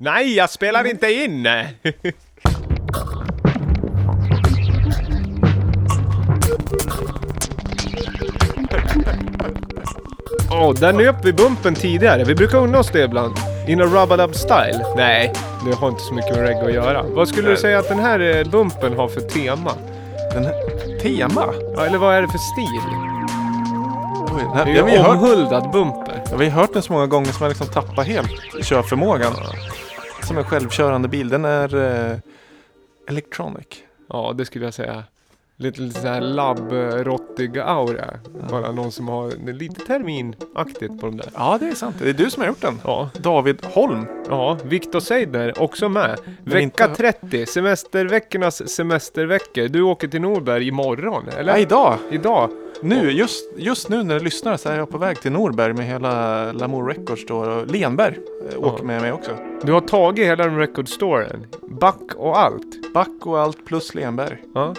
[0.00, 1.48] Nej, jag spelar inte in!
[10.50, 12.24] Åh, oh, där nöp vi bumpen tidigare.
[12.24, 13.36] Vi brukar unna oss det ibland.
[13.66, 14.84] In a rubber style.
[14.96, 15.32] Nej,
[15.66, 17.02] det har inte så mycket med reggae att göra.
[17.02, 19.72] Vad skulle du säga att den här eh, bumpen har för tema?
[20.34, 20.52] Den här,
[21.00, 21.44] tema?
[21.76, 22.80] Ja, eller vad är det för stil?
[24.36, 26.22] Oj, den Det här, är ja, vi, ju har hört, omhuldad bumper.
[26.30, 28.30] ja, vi har hört den så många gånger som jag liksom tappar helt
[28.62, 29.32] körförmågan.
[30.22, 31.28] Som en självkörande bil.
[31.28, 32.18] Den är eh,
[33.06, 33.66] electronic.
[34.08, 35.04] Ja, det skulle jag säga.
[35.60, 38.04] Lite, lite såhär labb-rottig aura.
[38.50, 41.26] Bara någon som har lite terminaktigt på de där.
[41.34, 41.96] Ja, det är sant.
[42.02, 42.80] Det är du som har gjort den.
[42.84, 44.06] Ja, David Holm.
[44.28, 44.58] ja.
[44.64, 46.18] Viktor Seidner också med.
[46.44, 49.68] Men Vecka inte- 30, semesterveckornas semesterveckor.
[49.68, 51.52] Du åker till Norberg imorgon, eller?
[51.52, 51.94] Ja, idag.
[52.10, 52.50] Idag.
[52.82, 55.86] Nu, just, just nu när du lyssnar så är jag på väg till Norberg med
[55.86, 57.36] hela Lamour Records då.
[57.36, 58.18] Och Lenberg
[58.52, 59.30] eh, åker med mig också.
[59.62, 61.46] Du har tagit hela den record storen.
[61.68, 62.92] Back och allt.
[62.94, 64.36] Back och allt plus Lenberg.
[64.54, 64.74] Ja.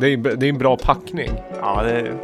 [0.00, 1.30] Det är, det är en bra packning.
[1.60, 2.14] Ja, det är...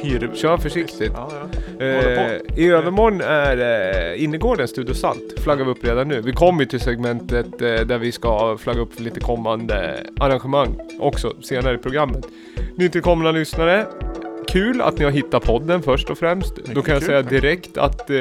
[0.00, 0.30] Hyr...
[0.34, 1.12] Kör försiktigt.
[1.14, 1.30] Ja,
[1.78, 1.84] ja.
[1.84, 5.40] Eh, I övermorgon är eh, innergården Studio Salt.
[5.40, 6.20] Flaggar vi upp redan nu.
[6.20, 11.32] Vi kommer till segmentet eh, där vi ska flagga upp för lite kommande arrangemang också
[11.42, 12.26] senare i programmet.
[12.76, 13.86] Nytillkomna lyssnare.
[14.48, 16.56] Kul att ni har hittat podden först och främst.
[16.56, 17.06] Då kan jag kul.
[17.06, 18.16] säga direkt att eh,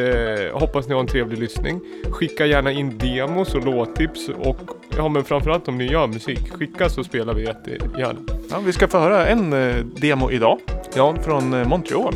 [0.53, 1.81] hoppas ni har en trevlig lyssning.
[2.11, 4.57] Skicka gärna in demos och låttips och
[4.97, 6.51] ja men framförallt om ni gör musik.
[6.53, 8.19] Skicka så spelar vi jättegärna.
[8.49, 10.59] Ja, vi ska få höra en eh, demo idag.
[10.95, 12.13] Ja, Från eh, Montreal.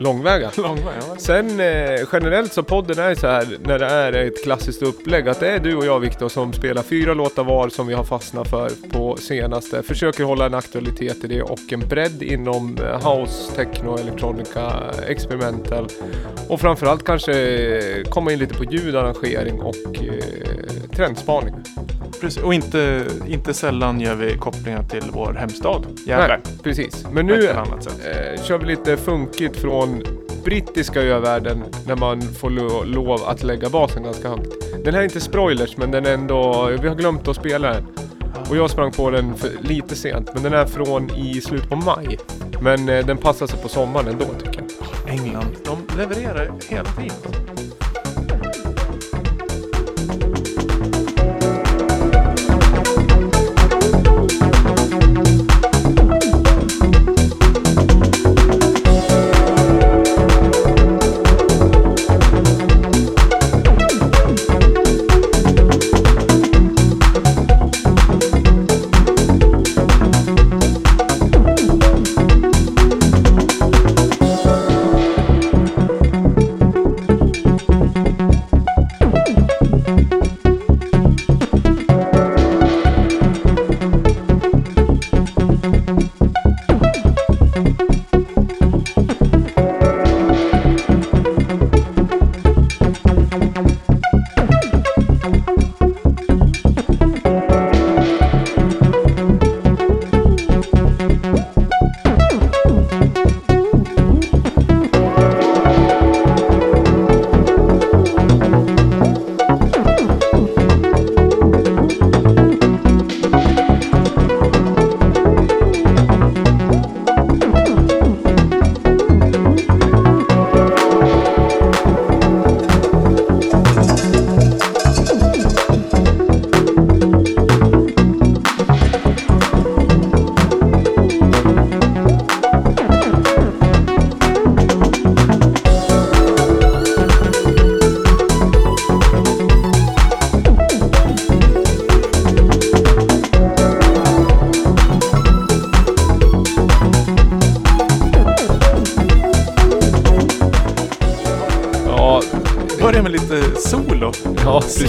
[0.00, 0.50] Långväga.
[0.56, 1.16] Långväg, ja.
[1.18, 5.40] Sen eh, generellt så podden är så här när det är ett klassiskt upplägg att
[5.40, 8.50] det är du och jag Viktor som spelar fyra låtar var som vi har fastnat
[8.50, 9.82] för på senaste.
[9.82, 14.72] Försöker hålla en aktualitet i det och en bredd inom eh, house, techno, electronica,
[15.06, 15.88] experimental
[16.48, 21.54] och framförallt kanske eh, komma in lite på ljudarrangering och eh, trendspaning.
[22.20, 22.42] Precis.
[22.42, 25.86] Och inte, inte sällan gör vi kopplingar till vår hemstad.
[26.06, 26.28] Gävle.
[26.28, 27.06] Nej, precis.
[27.12, 30.02] Men nu eh, kör vi lite funkigt från
[30.44, 34.52] brittiska övärlden när man får lo- lov att lägga basen ganska högt.
[34.84, 37.86] Den här är inte spoilers men den är ändå, vi har glömt att spela den.
[38.50, 42.18] Och jag sprang på den lite sent men den är från i slutet på maj.
[42.62, 44.62] Men eh, den passar sig på sommaren ändå tycker
[45.04, 45.14] jag.
[45.14, 45.56] England.
[45.64, 47.16] De levererar hela tiden.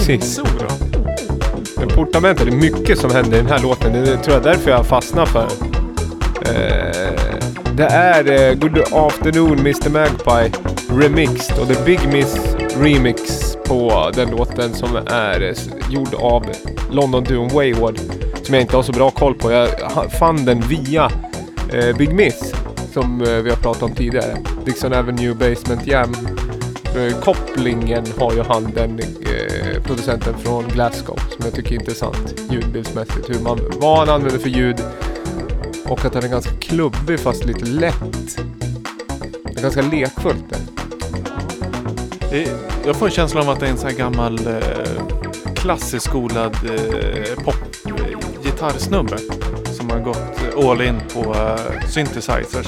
[0.06, 0.34] Precis.
[0.34, 0.68] Solo.
[1.76, 3.92] Men Portamentet, det är mycket som händer i den här låten.
[3.92, 5.46] Det tror jag därför jag fastnar för.
[6.42, 7.12] Eh,
[7.76, 10.52] det är eh, Good Afternoon Mr Magpie
[10.90, 13.20] Remixed och The Big Miss Remix
[13.66, 16.46] på den låten som är eh, gjord av
[16.90, 17.98] London Doom Wayward.
[18.42, 19.52] Som jag inte har så bra koll på.
[19.52, 21.10] Jag fann den via
[21.72, 22.54] eh, Big Miss
[22.92, 24.36] som eh, vi har pratat om tidigare.
[24.64, 26.14] Dixon Avenue Basement Jam.
[26.96, 29.31] Eh, kopplingen har ju han den eh,
[29.84, 33.30] producenten från Glasgow som jag tycker är intressant ljudbildsmässigt.
[33.30, 34.76] Hur man, vad han använder för ljud
[35.84, 38.36] och att han är ganska klubbig fast lite lätt.
[39.44, 40.72] Det är ganska lekfullt det.
[42.86, 44.52] Jag får en känsla av att det är en sån här gammal eh,
[45.54, 49.18] klassisk klassiskt skolad eh, popgitarrsnubbe
[49.64, 51.56] som har gått eh, all in på
[51.88, 52.66] synthesizers.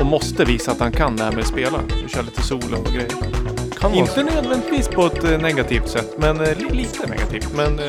[0.00, 1.78] Och måste visa att han kan det här med att spela.
[2.02, 3.55] Du köra lite solo och grejer.
[3.80, 7.48] Kan vara Inte nödvändigtvis på ett eh, negativt sätt, men eh, li- lite negativt.
[7.56, 7.84] Men eh,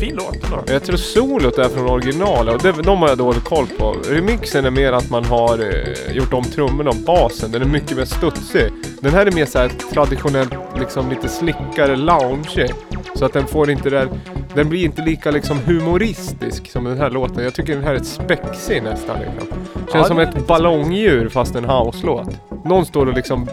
[0.00, 0.62] fin låt ändå.
[0.66, 3.96] Jag tror solot är från originalet och det, de har jag dålig koll på.
[4.08, 7.50] Remixen är mer att man har eh, gjort om trummorna och basen.
[7.52, 8.72] Den är mycket mer studsig.
[9.00, 12.66] Den här är mer så här traditionellt, liksom lite slickare, lounge.
[13.14, 14.08] Så att den får inte där...
[14.54, 17.44] Den blir inte lika liksom humoristisk som den här låten.
[17.44, 19.16] Jag tycker den här är spexig nästan.
[19.20, 19.48] Liksom.
[19.74, 22.28] Känns Ja, som det är ett ballongdjur fast en house-låt.
[22.64, 23.48] Någon står och liksom,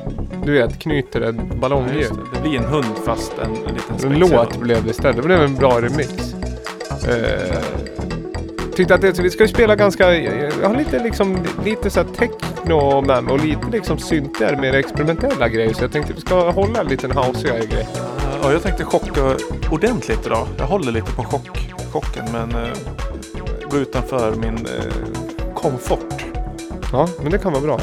[0.48, 2.00] du vet, knyter ett Ja, ballongdjur.
[2.00, 2.20] just det.
[2.34, 5.16] det blir en hund fast en, en liten En låt blev det istället.
[5.16, 6.14] Det blev en bra remix.
[7.08, 7.58] Eh,
[8.76, 12.08] tyckte att det, vi ska ju spela ganska, jag har lite liksom, lite så här
[12.18, 15.74] techno med mig och lite liksom synter, mer experimentella grejer.
[15.74, 17.88] Så jag tänkte vi ska hålla en liten hausigare grej.
[18.44, 19.36] Ja, jag tänkte chocka
[19.72, 20.48] ordentligt idag.
[20.58, 21.50] Jag håller lite på chock,
[21.92, 22.70] chocken men eh,
[23.72, 26.26] gå utanför min eh, komfort.
[26.92, 27.80] Ja, men det kan vara bra.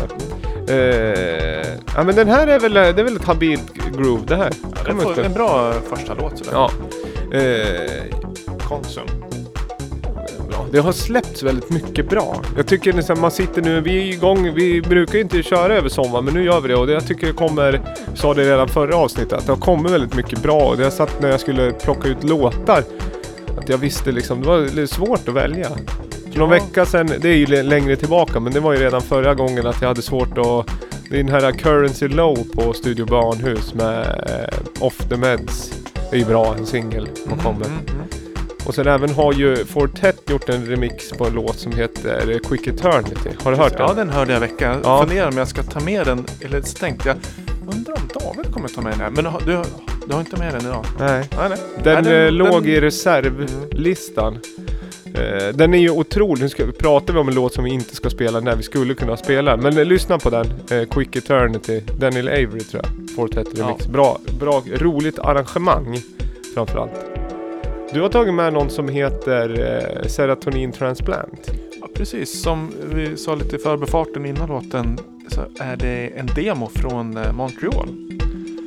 [0.68, 4.50] Eh, ja men den här är väl, det är väl ett habilt groove det här.
[4.62, 6.52] Ja, det får en bra första låt sådär.
[6.52, 6.70] Ja.
[7.38, 8.04] Eh,
[8.68, 9.06] Konsum.
[10.48, 10.66] bra.
[10.72, 12.42] Det har släppts väldigt mycket bra.
[12.56, 15.88] Jag tycker nästan man sitter nu, vi är igång, vi brukar ju inte köra över
[15.88, 17.80] sommaren men nu gör vi det och det, jag tycker det kommer,
[18.14, 20.92] sa det redan förra avsnittet, att det har kommit väldigt mycket bra och det jag
[20.92, 22.84] satt när jag skulle plocka ut låtar
[23.58, 25.68] att jag visste liksom, det var svårt att välja.
[26.34, 29.34] För någon vecka sedan, det är ju längre tillbaka men det var ju redan förra
[29.34, 30.66] gången att jag hade svårt att
[31.10, 35.72] det är den här Currency Low på Studio Barnhus med eh, Off the Meds.
[36.10, 37.66] Det är ju bra, en singel som kommer.
[37.66, 38.06] Mm, mm.
[38.66, 42.66] Och sen även har ju Fortet gjort en remix på en låt som heter Quick
[42.66, 43.30] Eternity.
[43.44, 43.96] Har du hört Ja, den?
[43.96, 44.80] den hörde jag i veckan.
[44.84, 44.90] Ja.
[44.98, 47.16] Jag funderar om jag ska ta med den, eller så tänkte jag,
[47.74, 49.10] undrar om David kommer ta med den här.
[49.10, 49.62] Men du,
[50.06, 50.84] du har inte med den idag?
[50.98, 51.28] Nej.
[51.38, 51.58] Nej, nej.
[51.84, 54.38] Den, Nej, eh, låg den- i reservlistan.
[55.14, 56.42] Eh, den är ju otrolig.
[56.42, 58.94] Nu ska, pratar vi om en låt som vi inte ska spela när vi skulle
[58.94, 59.56] kunna spela.
[59.56, 60.46] Men eh, lyssna på den.
[60.70, 61.80] Eh, Quick Eternity.
[61.98, 63.10] Daniel Avery tror jag.
[63.16, 63.86] Fortet remix.
[63.86, 65.98] Bra, bra, roligt arrangemang
[66.54, 67.14] framförallt.
[67.92, 71.50] Du har tagit med någon som heter eh, Serotonin Transplant.
[71.80, 72.42] Ja, precis.
[72.42, 77.32] Som vi sa lite i förbifarten innan låten så är det en demo från eh,
[77.32, 77.88] Montreal.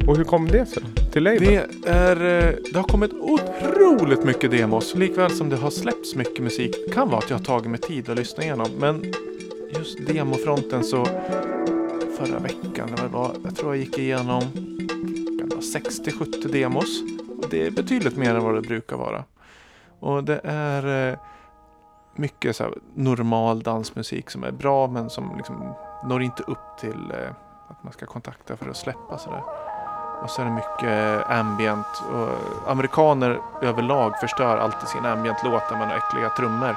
[0.08, 0.84] Och hur kom det sig?
[1.12, 1.40] Till label?
[1.42, 6.44] Det, är, eh, det har kommit otroligt mycket demos, likväl som det har släppts mycket
[6.44, 6.76] musik.
[6.88, 9.04] Det kan vara att jag har tagit mig tid att lyssna igenom, men
[9.76, 11.06] just demofronten så
[12.18, 14.42] förra veckan, eller vad det var, jag tror jag gick igenom
[15.40, 17.02] kan det vara 60-70 demos.
[17.50, 19.24] Det är betydligt mer än vad det brukar vara.
[20.00, 21.18] Och det är eh,
[22.16, 25.74] mycket så normal dansmusik som är bra men som liksom
[26.06, 27.32] når inte upp till eh,
[27.68, 29.67] att man ska kontakta för att släppa sådär.
[30.24, 32.04] Och så är det mycket ambient.
[32.14, 32.30] Och
[32.72, 36.76] amerikaner överlag förstör alltid sina ambient-låtar med några äckliga trummor.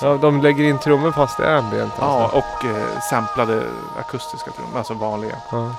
[0.00, 2.36] Ja, de lägger in trummor fast det är ambient Ja, alltså.
[2.38, 3.62] och eh, samplade
[3.98, 5.36] akustiska trummor, alltså vanliga.
[5.52, 5.70] Ja.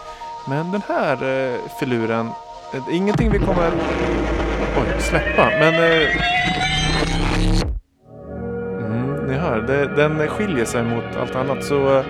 [0.47, 2.29] Men den här eh, filuren,
[2.73, 3.71] eh, ingenting vi kommer
[4.77, 5.45] oj, släppa.
[5.59, 6.07] Men eh,
[8.85, 11.63] mm, ni hör, det, den skiljer sig mot allt annat.
[11.65, 12.05] Så eh,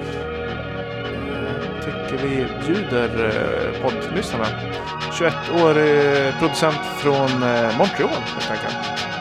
[2.15, 4.45] vi bjuder eh, poddlyssnarna.
[5.11, 9.14] 21-årig producent från eh, Montreal helt enkelt.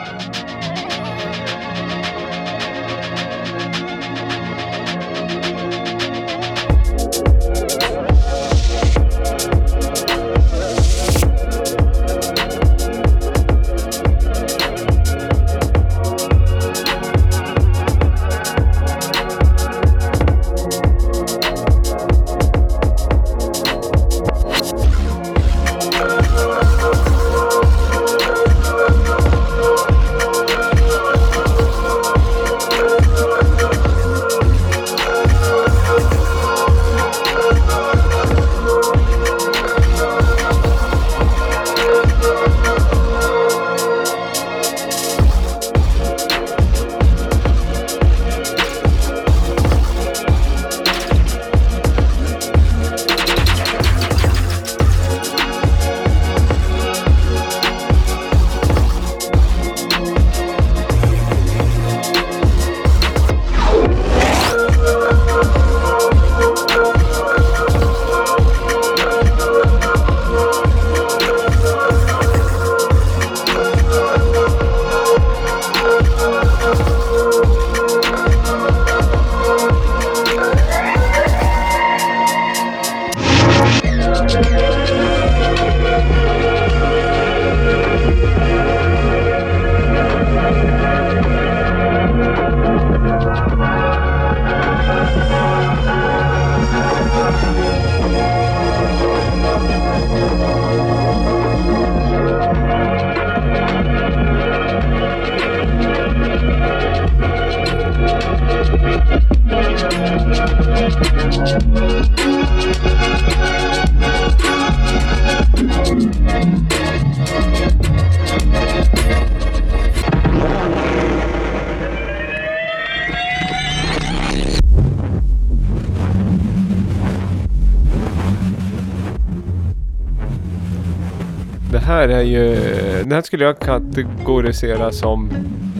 [133.05, 135.29] Den här skulle jag kategorisera som...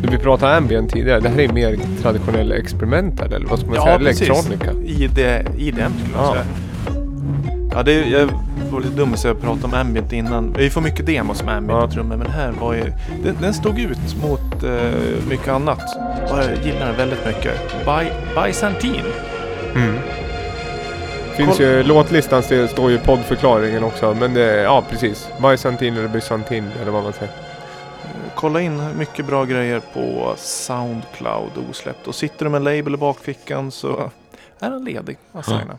[0.03, 1.19] När vi pratade ambient tidigare.
[1.19, 3.95] Det här är mer traditionell experimental eller vad ska man säga?
[3.95, 4.71] Elektronika.
[4.85, 5.17] ID,
[5.57, 6.31] IDM skulle jag Ja.
[6.33, 6.45] säga.
[7.71, 8.29] Ja, det jag
[8.71, 10.53] var lite dum så jag pratade om ambient innan.
[10.57, 12.03] Vi får mycket demos med ambient Ja.
[12.03, 12.83] men här var ju...
[13.23, 15.81] Den, den stod ut mot eh, mycket annat.
[16.31, 17.53] Och jag gillar den väldigt mycket.
[17.85, 18.09] By,
[18.41, 19.03] Byzantine.
[19.75, 19.93] Mm.
[21.37, 24.13] Finns ju låtlistan står ju poddförklaringen också.
[24.13, 25.27] Men det, ja precis.
[25.41, 27.33] Byzantin eller Byzantin eller vad man säger.
[28.35, 32.07] Kolla in mycket bra grejer på Soundcloud osläppt.
[32.07, 34.11] Och sitter du med en label i bakfickan så
[34.59, 35.77] är den ledig att signa.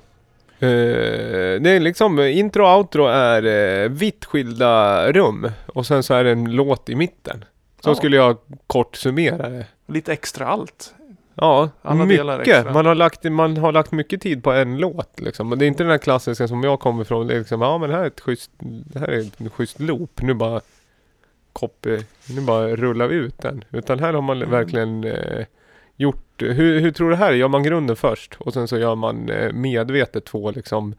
[0.59, 5.51] Eh, det är liksom intro och outro är uh, vitt skilda rum.
[5.67, 7.45] Och sen så är det en låt i mitten.
[7.85, 7.95] Så Ja.
[7.95, 8.37] skulle jag
[8.67, 9.67] kort summera det.
[9.89, 10.95] Lite extra allt.
[11.39, 12.57] Ja, Alla delar mycket.
[12.57, 12.73] extra.
[12.73, 15.49] Man har, lagt, man har lagt mycket tid på en låt liksom.
[15.49, 17.27] Men det är inte den här klassiska som jag kommer ifrån.
[17.27, 20.23] Det är liksom, ja men här är ett schysst, det här är en schysst loop.
[20.23, 20.61] Nu bara
[21.53, 23.65] copy, nu bara rullar vi ut den.
[23.71, 24.51] Utan här har man Mm.
[24.51, 25.45] verkligen eh,
[25.97, 27.33] gjort, hur, hur tror du här?
[27.33, 30.95] Gör man grunden först och sen så gör man eh, medvetet två liksom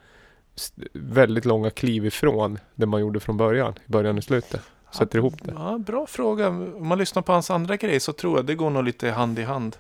[0.93, 4.61] väldigt långa kliv ifrån det man gjorde från början, i början och slutet.
[4.91, 5.53] Sätter ihop det.
[5.55, 6.47] Ja, bra fråga.
[6.47, 9.39] Om man lyssnar på hans andra grej så tror jag det går nog lite hand
[9.39, 9.77] i hand.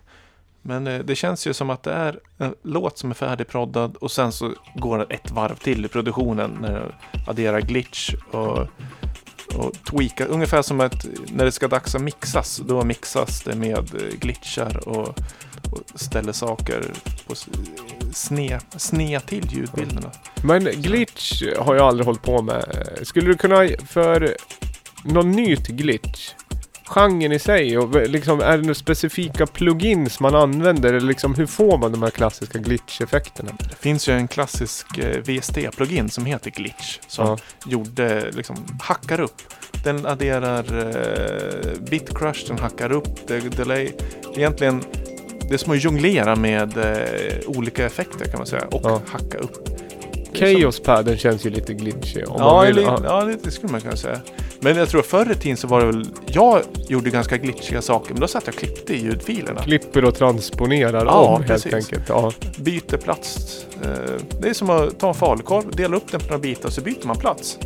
[0.67, 4.11] Men eh, det känns ju som att det är en låt som är färdigproddad och
[4.11, 6.91] sen så går det ett varv till i produktionen när jag
[7.27, 8.59] adderar glitch och,
[9.55, 10.27] och tweakar.
[10.27, 14.87] Ungefär som att när det ska dags att mixas, då mixas det med eh, glitchar
[14.89, 15.07] och,
[15.71, 16.83] och ställer saker
[17.27, 17.35] på
[18.77, 20.11] snea, till ljudbilderna.
[20.43, 22.63] Men glitch har jag aldrig hållit på med.
[23.03, 24.35] Skulle du kunna för
[25.03, 26.33] någon ny glitch?
[26.87, 31.45] Genren i sig och liksom är det några specifika plugins man använder eller liksom hur
[31.45, 33.51] får man de här klassiska glitch-effekterna?
[33.69, 36.99] Det finns ju en klassisk eh, VST-plugin som heter Glitch.
[37.07, 37.37] Som Ja.
[37.65, 39.41] gjorde, liksom, hackar upp.
[39.83, 43.91] Den adderar eh, bitcrush, den hackar upp det, delay.
[44.35, 44.83] Egentligen,
[45.49, 48.65] det är som att jonglera med eh, olika effekter kan man säga.
[48.71, 49.01] Och Ja.
[49.07, 49.69] hacka upp.
[50.39, 52.23] Det är som- Chaos-padden känns ju lite glitchy.
[52.23, 53.23] Om Ja, man vill, eller, ja.
[53.23, 54.19] det, det skulle man kunna säga.
[54.59, 58.11] Men jag tror förr i tiden så var det väl, jag gjorde ganska glitchiga saker,
[58.13, 59.61] men då satt jag och klippte i ljudfilerna.
[59.61, 61.73] Klipper och transponerar Ja, om helt precis.
[61.73, 62.09] enkelt.
[62.09, 62.31] Ja.
[62.57, 63.65] Byter plats.
[63.83, 63.89] Eh,
[64.41, 66.81] Det är som att ta en falukorv, dela upp den på några bitar och så
[66.81, 67.57] byter man plats.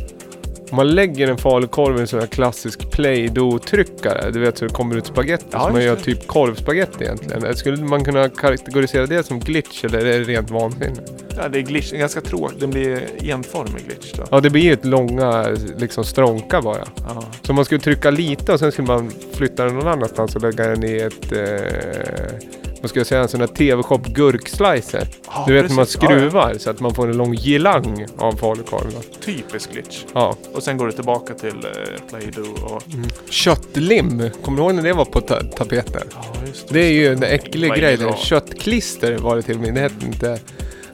[0.72, 4.72] Om man lägger en falukorv i en sån här klassisk play-doh-tryckare, du vet så det
[4.74, 6.02] kommer ut spagetti, Ja, så man gör det.
[6.02, 7.56] typ korvspagetti egentligen.
[7.56, 10.96] Skulle man kunna kategorisera det som glitch eller är det rent vansinne?
[11.36, 12.60] Ja, det är glitch, ganska tråkigt.
[12.60, 14.24] Den blir enformig glitch då.
[14.30, 15.46] Ja, det blir ett långa
[15.78, 16.84] liksom strånka bara.
[17.08, 17.24] Ja.
[17.42, 20.66] Så man skulle trycka lite och sen skulle man flytta den någon annanstans och lägga
[20.68, 21.32] den i ett...
[21.32, 22.48] Eh,
[22.82, 23.20] vad ska jag säga?
[23.22, 25.08] En sån här TV-shop gurkslicer.
[25.26, 26.02] Ja, du vet när man precis.
[26.02, 28.92] Ja, skruvar så att man får en lång gilang av falukorven.
[28.94, 29.16] ja.
[29.24, 30.04] Typisk glitch.
[30.14, 30.36] Ja.
[30.54, 32.82] Och sen går det tillbaka till eh, Play-Doh och...
[33.30, 34.30] Köttlim.
[34.44, 36.02] Kommer du ihåg när det var på ta- tapeten?
[36.14, 37.96] Ja, just Det är ju en äcklig grej.
[37.96, 38.16] det Det?
[38.18, 39.74] Köttklister var det till och med.
[39.74, 40.38] Det hette inte...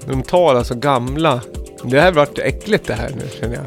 [0.07, 1.41] De tar alltså gamla...
[1.85, 3.65] Det här vart äckligt det här nu känner jag.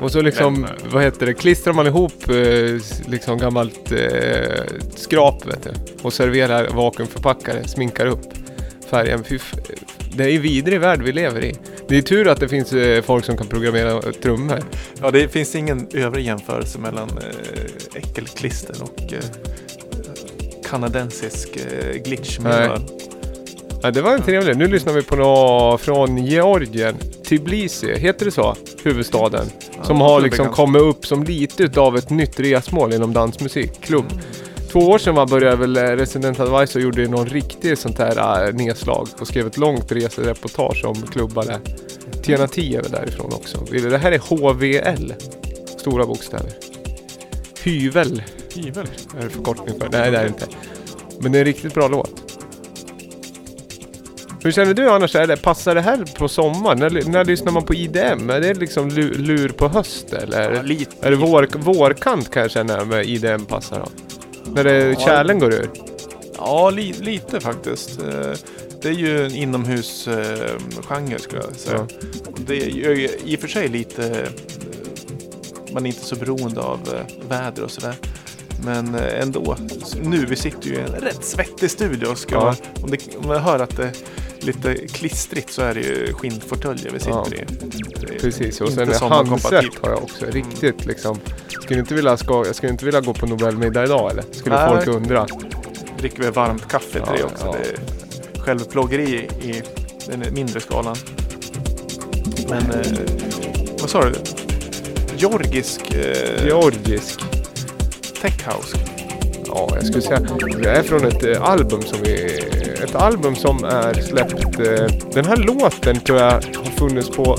[0.00, 4.64] Och så liksom, vad heter det, klistrar man ihop eh, liksom gammalt eh,
[4.96, 5.70] skrap vet du.
[6.02, 8.26] Och serverar vakuumförpackare, sminkar upp
[8.90, 9.24] färgen.
[10.16, 11.54] Det är ju vidrig värld vi lever i.
[11.88, 14.58] Det är tur att det finns eh, folk som kan programmera trummor.
[15.00, 19.14] Ja, det finns ingen övrig jämförelse mellan eh, äckelklister och
[20.70, 22.38] kanadensisk eh, glitch.
[23.82, 24.56] Ja, det var en trevlig.
[24.56, 26.94] Nu lyssnar vi på något från Georgien.
[27.28, 28.56] Tbilisi, heter det så?
[28.82, 29.46] Huvudstaden.
[29.82, 33.80] som har liksom kommit upp som lite utav ett nytt resmål inom dansmusik.
[33.80, 34.04] Klubb.
[34.72, 38.46] Två år sedan var började väl eh, Resident Advice och gjorde någon riktig sånt här
[38.48, 41.58] äh, nedslag och skrev ett långt resereportage om klubbar där.
[42.22, 43.58] Tena 10 är väl därifrån också.
[43.70, 45.12] Det här är HVL.
[45.78, 46.52] Stora bokstäver.
[47.62, 48.22] Hyvel
[48.54, 48.86] Hyvel.
[49.18, 49.88] är det förkortning för.
[49.92, 50.46] Nej det är det inte.
[51.20, 52.37] Men det är en riktigt bra låt.
[54.42, 55.14] Hur känner du annars?
[55.14, 56.78] Är det, passar det här på sommaren?
[56.78, 58.30] När, när lyssnar man på IDM?
[58.30, 60.52] Är det liksom lu, lur på höst eller?
[60.52, 61.06] Ja, lite.
[61.06, 63.88] Är det vår, vårkant kan jag känna med IDM passar då?
[64.52, 64.98] När det, Ja.
[65.00, 65.70] kärlen går ur?
[66.36, 68.02] Ja, li, lite faktiskt.
[68.02, 68.32] Eh,
[68.82, 71.86] Det är ju en inomhusgenre skulle jag säga.
[72.46, 74.06] Det är ju i och för sig lite...
[74.08, 74.28] eh,
[75.72, 77.94] Man är inte så beroende av eh, väder och sådär.
[78.64, 79.56] Men ändå.
[80.02, 82.14] Nu, vi sitter ju i en rätt svettig studio.
[82.14, 82.44] Ska Ja.
[82.44, 82.54] man,
[82.84, 83.92] om, det, om jag hör att det
[84.44, 88.14] lite klistrigt så är det ju skinnfåtöljer vi sitter Ja.
[88.14, 88.18] i.
[88.20, 90.24] Precis, och sen handset har jag också.
[90.26, 91.18] Riktigt liksom.
[91.48, 94.24] Skulle inte vilja, ska, jag skulle inte vilja gå på Nobelmiddag idag eller?
[94.32, 94.68] Skulle Nej.
[94.84, 95.26] folk undra.
[95.98, 97.44] dricker vi varmt kaffe till Ja, det också.
[97.46, 97.56] ja.
[97.62, 99.62] Det är självplågeri i
[100.10, 100.96] den mindre skalan.
[102.48, 102.86] Men eh,
[103.80, 104.12] vad sa du?
[105.16, 107.20] georgisk eh, Georgisk.
[108.22, 108.76] tech house.
[109.48, 110.20] Ja, jag skulle säga
[110.62, 112.38] det är från ett eh, album som vi...
[112.84, 114.60] Ett album som är släppt...
[114.60, 116.40] Eh, den här låten tror jag har
[116.76, 117.36] funnits på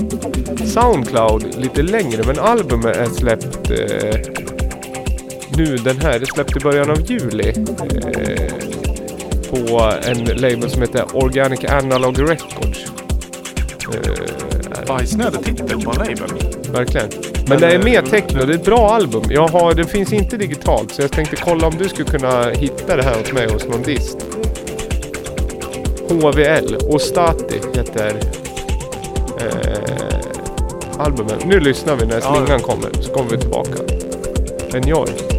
[0.64, 4.20] Soundcloud lite längre men albumet är släppt eh,
[5.56, 6.18] nu den här.
[6.18, 7.52] Det är släppt i början av juli.
[9.50, 12.86] På en label som heter Organic Analog Records.
[14.88, 16.49] Bajsnödig titel på en label.
[16.72, 17.08] Verkligen.
[17.48, 19.22] Men det är eh, mer techno, det är ett bra album.
[19.28, 22.96] Jag har, det finns inte digitalt så jag tänkte kolla om du skulle kunna hitta
[22.96, 24.26] det här hos mig hos någon dist.
[26.08, 28.12] HVL, Ostati heter
[29.40, 30.20] eh,
[30.98, 31.46] albumet.
[31.46, 33.82] Nu lyssnar vi när slingan kommer så kommer vi tillbaka.
[34.74, 35.29] Enjoy!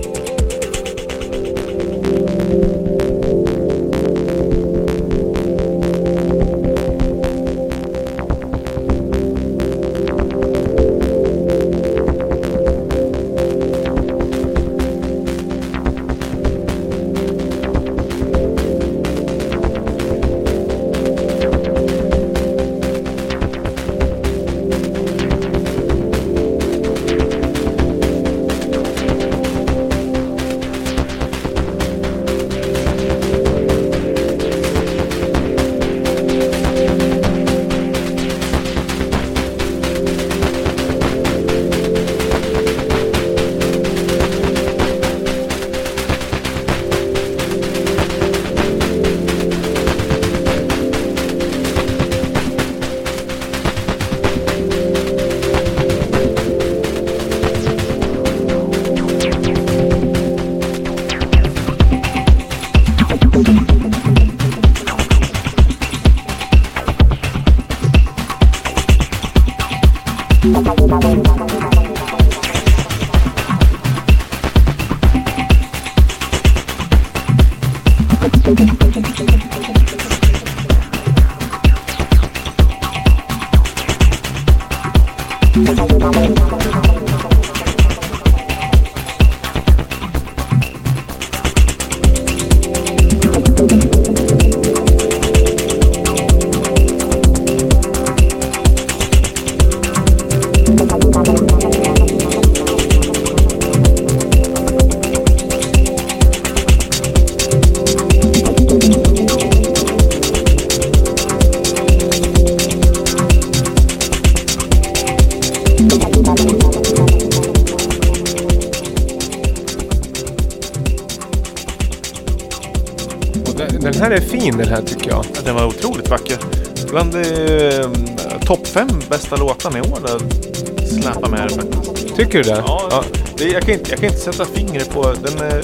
[132.32, 132.64] Tycker du det?
[132.68, 133.04] Ja,
[133.38, 135.48] Det, jag, kan inte, jag kan inte sätta fingret på den.
[135.48, 135.64] Är,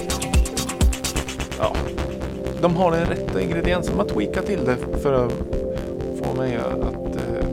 [1.59, 1.75] ja,
[2.61, 3.93] de har den rätta ingrediensen.
[3.97, 5.31] De har tweakat till det för att
[6.23, 7.47] få mig att eh,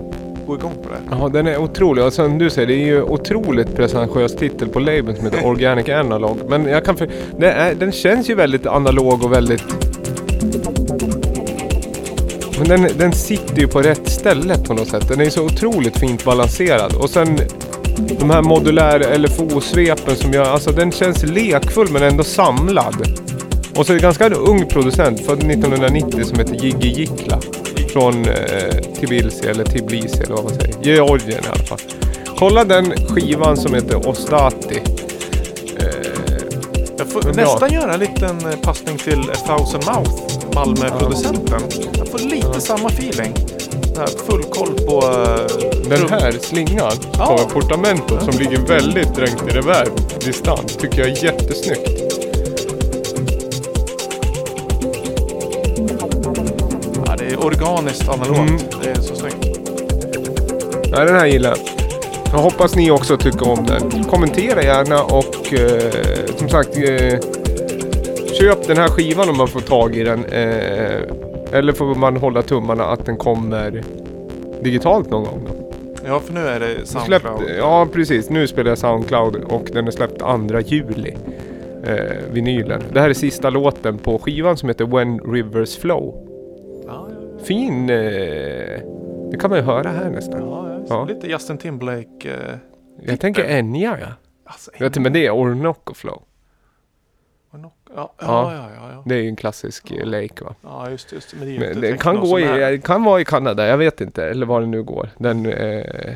[0.46, 1.16] gå igång på det.
[1.20, 2.04] Ja, den är otrolig.
[2.04, 5.88] Och som du säger, det är ju otroligt pretentiös titel på labeln som heter Organic
[5.88, 6.38] Analog.
[6.48, 9.64] Men jag kan för, det är, den känns ju väldigt analog och väldigt...
[12.58, 15.08] Men den, den sitter ju på rätt ställe på något sätt.
[15.08, 16.94] Den är så otroligt fint balanserad.
[16.94, 17.38] Och sen
[18.18, 20.44] de här modulär LFO-svepen som gör...
[20.44, 22.96] Alltså den känns lekfull men ändå samlad.
[23.76, 27.40] Och så är det ganska en ung producent, född 1990, som heter Jiggy Jikla.
[27.92, 30.74] Från eh, Tbilisi, eller Tbilisi eller vad man säger.
[30.82, 31.78] Georgien i alla fall.
[32.38, 34.80] Kolla den skivan som heter Ostati.
[35.78, 35.86] Eh,
[36.98, 41.60] Jag får nästan göra en liten eh, passning till A Thousand Mouth, Malmö-producenten.
[41.98, 43.34] Jag får lite samma feeling.
[43.96, 45.02] Här, full koll på...
[45.06, 47.26] eh, den här slingan Ja.
[47.38, 49.92] på portamentot som ligger väldigt dränkt i reverb
[50.24, 51.90] distans tycker jag är jättesnyggt.
[57.06, 58.38] Ja, det är organiskt analogt.
[58.38, 58.56] Mm.
[58.82, 59.58] Det är så snyggt.
[60.90, 61.58] Nej, den här gillar jag.
[62.32, 64.04] Jag hoppas ni också tycker om den.
[64.04, 67.18] Kommentera gärna och eh, som sagt eh,
[68.38, 70.24] köp den här skivan om man får tag i den.
[70.24, 71.00] Eh,
[71.54, 73.82] eller får man hålla tummarna att den kommer
[74.62, 75.40] digitalt någon gång.
[75.46, 75.70] Då.
[76.06, 77.50] Ja, för nu är det Släppt, Soundcloud.
[77.58, 81.16] ja precis, nu spelar jag Soundcloud och den är släppt 2 juli.
[81.86, 81.96] Eh,
[82.32, 82.82] vinylen.
[82.92, 86.28] Det här är sista låten på skivan som heter When Rivers Flow.
[86.86, 87.90] Ja, ja, Fin...
[87.90, 87.96] Eh,
[89.30, 90.40] det kan man ju höra här nästan.
[90.88, 91.04] Ja.
[91.08, 92.30] Lite Justin Timberlake.
[92.30, 92.58] Eh,
[93.06, 94.06] Jag tänker Enya ja.
[94.44, 96.22] alltså, Vet du, men det är Orinoco Flow.
[97.94, 98.52] Ja, ja, Ja.
[98.52, 99.02] ja, ja, ja.
[99.06, 100.54] Det är ju en klassisk eh, lake va.
[100.62, 101.12] Ja, just.
[101.12, 101.36] Just det.
[101.36, 104.24] Men det, Men techno kan, gå i, kan vara i Kanada, jag vet inte.
[104.24, 105.08] Eller var det nu går.
[105.18, 105.46] Den...
[105.46, 106.14] Eh,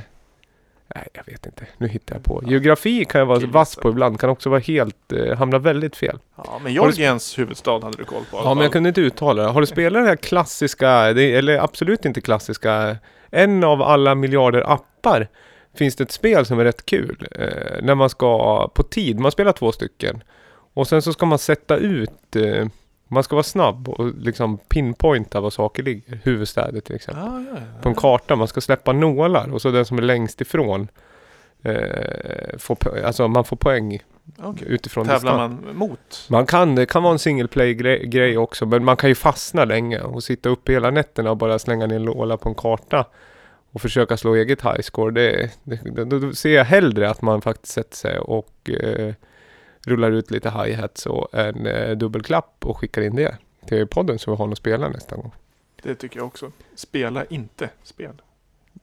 [0.95, 1.67] Nej, jag vet inte.
[1.79, 2.43] Nu hittar jag på.
[2.47, 4.21] Geografi kan jag vara vass på ibland.
[4.21, 6.19] Kan också vara helt, eh, hamna väldigt fel.
[6.37, 8.37] Ja, men Georgiens huvudstad hade du koll på.
[8.45, 9.49] Ja, men jag kunde inte uttala det.
[9.49, 12.97] Har du spelat det här klassiska, det, eller absolut inte klassiska,
[13.31, 15.29] en av alla miljarder appar
[15.75, 17.29] finns det ett spel som är rätt kul.
[17.31, 20.23] Eh, när man ska på tid, man spelar två stycken.
[20.79, 22.67] Och sen så ska man sätta ut, eh,
[23.09, 26.21] man ska vara snabb och liksom pinpointa var saker ligger.
[26.25, 27.25] Huvudstäder till exempel.
[27.25, 27.83] Ja, ja, ja.
[27.83, 30.89] På en karta, man ska släppa nålar och så den som är längst ifrån
[31.63, 34.03] eh, får, alltså man får poäng
[34.39, 34.69] Okej.
[34.69, 36.27] utifrån Tävlar man mot?
[36.29, 39.65] Man kan, det kan vara en single play grej, också, men man kan ju fastna
[39.65, 43.07] länge och sitta uppe hela nätterna och bara slänga ner en låda på en karta
[43.73, 45.11] och försöka slå eget highscore.
[45.11, 49.15] Det, det, då, då ser jag hellre att man faktiskt sätter sig och eh,
[49.87, 53.37] rullar ut lite hi-hats och en eh, dubbelklapp och skickar in det
[53.67, 55.33] till podden så vi har något att spela nästa gång.
[55.83, 56.53] Det tycker jag också.
[56.75, 58.13] Spela inte spel.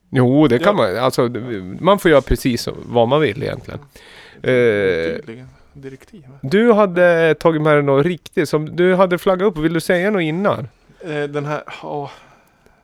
[0.09, 0.83] Jo, det kan Ja.
[0.83, 0.97] man.
[0.97, 1.29] Alltså,
[1.79, 3.79] man får göra precis vad man vill egentligen.
[4.43, 5.21] Eh.
[5.77, 6.23] Direktiv.
[6.41, 9.57] du hade tagit med dig något riktigt som du hade flaggat upp.
[9.57, 10.67] Vill du säga något innan?
[11.05, 12.11] Eh, Den här, ja.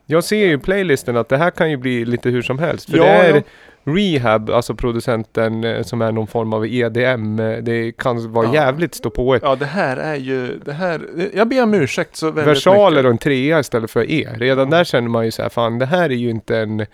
[0.05, 2.89] Jag ser ju i playlisten att det här kan ju bli lite hur som helst.
[2.91, 3.41] För Ja, det är ja.
[3.83, 7.39] Rehab, alltså producenten eh, som är någon form av EDM.
[7.39, 8.53] eh, Det kan vara Ja.
[8.53, 9.43] jävligt ståpåigt.
[9.45, 11.01] ja, det här är ju, det här,
[11.33, 13.05] jag ber om ursäkt så väldigt Versaler mycket.
[13.05, 14.29] och en trea istället för E.
[14.37, 16.85] Redan där känner man ju så här, fan det här är ju inte en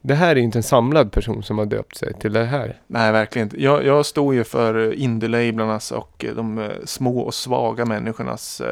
[0.00, 2.76] det här är inte en samlad person som har döpt sig till det här.
[2.86, 3.62] Nej, verkligen inte.
[3.62, 8.62] Jag, jag står ju för indie-lablarnas och de eh, små och svaga människornas,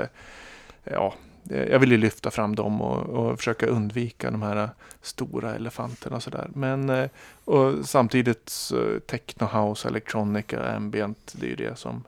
[0.85, 1.15] ja,
[1.49, 4.69] jag vill ju lyfta fram dem och, och försöka undvika de här eh,
[5.03, 6.49] stora elefanterna och sådär.
[6.55, 7.11] Men eh,
[7.45, 12.05] och samtidigt så, techno house, electronica, ambient, det är ju det som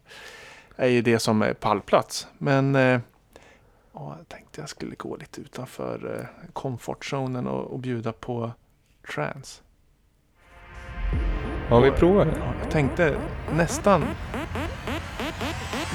[0.76, 2.26] är ju det som är pallplats.
[2.38, 3.00] Men eh,
[3.92, 8.52] ja, jag tänkte jag skulle gå lite utanför eh, comfortzonen och, och bjuda på
[9.14, 9.62] trance.
[11.70, 12.26] Ja, vi provar.
[12.26, 13.20] Ja, jag tänkte
[13.56, 14.04] nästan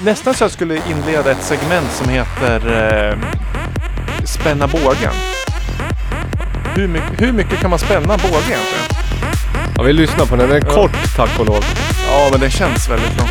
[0.04, 2.60] Nästan så jag skulle inleda ett segment som heter
[3.10, 3.18] eh,
[4.24, 5.12] Spänna bågen.
[6.74, 8.84] Hur, mycket- hur mycket kan man spänna bågen egentligen?
[9.76, 10.48] Ja, vi lyssnar på den.
[10.48, 11.64] Den är kort tack och lov.
[12.08, 13.28] Ja, men den känns väldigt lång.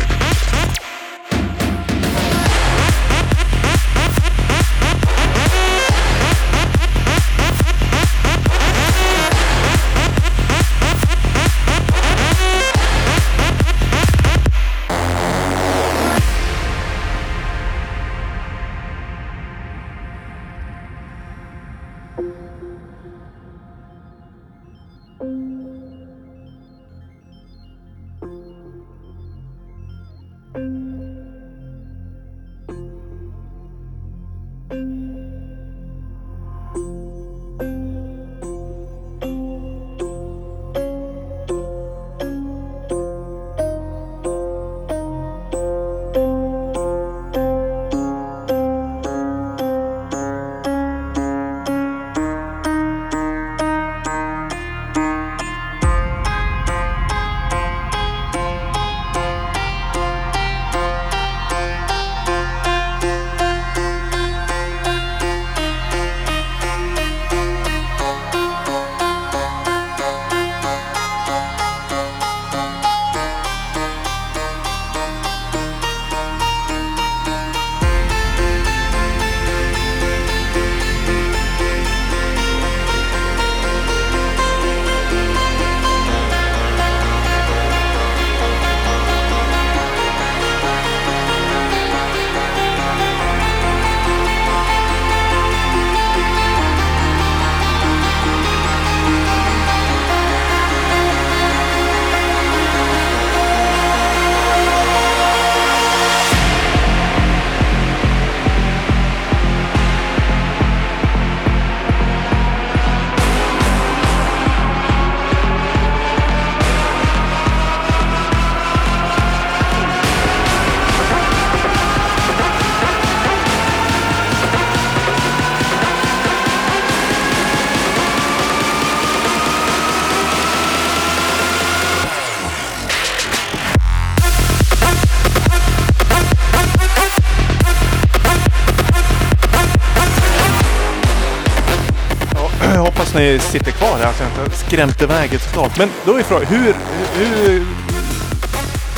[143.22, 145.78] Ni sitter kvar här så jag inte skrämt iväg er totalt.
[145.78, 146.74] Men då är frågan, hur,
[147.18, 147.62] hur,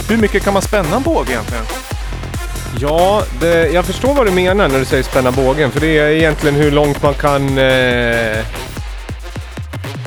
[0.09, 1.65] hur mycket kan man spänna en båge egentligen?
[2.81, 5.71] Ja, det, jag förstår vad du menar när du säger spänna bågen.
[5.71, 7.59] För det är egentligen hur långt man kan...
[7.59, 8.45] Eh,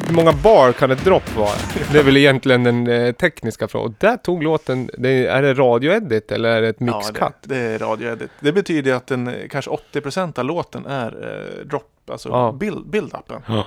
[0.08, 1.56] hur många bar kan ett dropp vara?
[1.92, 3.88] Det är väl egentligen den eh, tekniska frågan.
[3.88, 7.18] Och där tog låten, det, är det radioedit eller är det ett mixcut?
[7.20, 8.32] Ja, det, det är radioedit.
[8.40, 12.52] Det betyder att den, eh, kanske 80% av låten är eh, drop, alltså Ja.
[12.60, 13.42] build, build-upen.
[13.48, 13.66] Ja.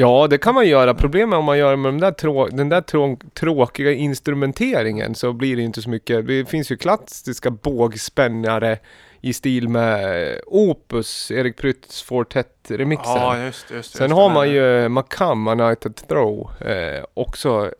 [0.00, 0.94] Ja, det kan man göra.
[0.94, 5.56] Problemet om man gör med de där trå- den där trå- tråkiga instrumenteringen så blir
[5.56, 6.26] det inte så mycket.
[6.26, 8.78] Det finns ju klassiska bågspännare
[9.20, 13.16] i stil med Opus, Erik Prytz Fortet-remixen.
[13.16, 17.70] Ja, just, just, Sen just har den man ju Macam, United Throw, eh, också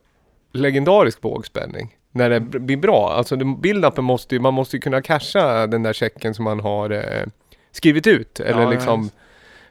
[0.53, 1.97] legendarisk bågspänning.
[2.13, 3.13] När det blir bra.
[3.13, 6.61] Alltså den- build-upen måste ju, man måste ju kunna casha den där checken som man
[6.61, 7.27] har eh,
[7.73, 8.41] skrivit ut.
[8.41, 9.23] Eller Ja, liksom ja.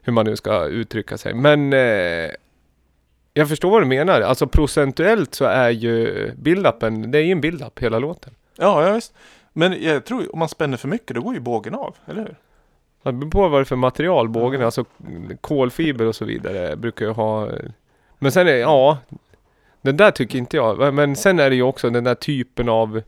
[0.07, 1.33] Hur man nu ska uttrycka sig.
[1.33, 2.31] Men eh,
[3.33, 4.21] jag förstår vad du menar.
[4.21, 8.33] Alltså procentuellt så är ju build-upen, det är ju en build-up hela låten.
[8.55, 9.13] Ja, ja, visst.
[9.53, 12.35] Men jag tror om man spänner för mycket då går ju bågen av, eller hur?
[13.03, 14.65] Det beror på vad det är för material bågen är.
[14.65, 14.85] Alltså
[15.41, 17.49] kolfiber och så vidare brukar ju ha.
[18.19, 18.97] Men sen är ja.
[19.81, 20.93] Den där tycker inte jag.
[20.93, 23.01] Men sen är det ju också den där typen av.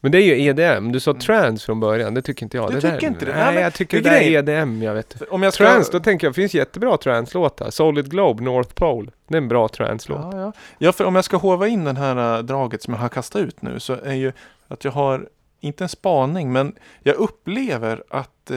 [0.00, 0.92] Men det är ju EDM.
[0.92, 2.14] Du sa trance från början.
[2.14, 2.70] Det tycker inte jag.
[2.70, 2.80] Mm.
[2.80, 3.34] Du det tycker där, inte det?
[3.34, 4.58] Nej, Nej, jag tycker det det, är där är.
[4.58, 4.82] EDM.
[4.82, 5.22] Jag vet.
[5.30, 5.64] Om jag ska...
[5.64, 7.70] Trance, då tänker jag, det finns jättebra trance-låtar.
[7.70, 9.10] Solid Globe, North Pole.
[9.28, 10.34] Det är en bra trance-låt.
[10.34, 10.52] Ja, ja.
[10.78, 13.42] ja, för om jag ska hova in den här äh, draget som jag har kastat
[13.42, 14.32] ut nu så är ju
[14.68, 15.28] att jag har,
[15.60, 18.56] inte en spaning, men jag upplever att eh,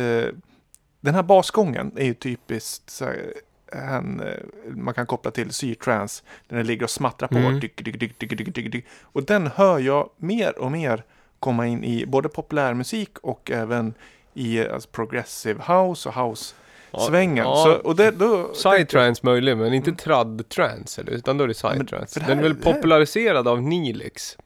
[1.02, 3.34] den här basgången är ju typiskt så här,
[3.72, 4.34] en, eh,
[4.76, 6.24] man kan koppla till syrtrance.
[6.48, 7.38] Där den ligger och smattrar på.
[7.38, 7.60] Mm.
[7.60, 8.86] Dyk, dyk, dyk, dyk, dyk, dyk, dyk.
[9.02, 11.04] Och den hör jag mer och mer
[11.44, 13.94] komma in i både populärmusik och även
[14.34, 17.46] i alltså, progressive house och house-svängen.
[17.46, 17.78] Ja, så, ja.
[17.84, 21.12] och det, då, Psytrance möjligen, men inte trad-trance eller?
[21.12, 21.86] Utan då är det Mm.
[21.86, 22.20] psytrance.
[22.28, 24.38] Den är väl populariserad av Nilix.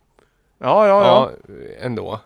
[0.58, 1.32] ja, ja, ja.
[1.48, 2.20] Ja, ändå.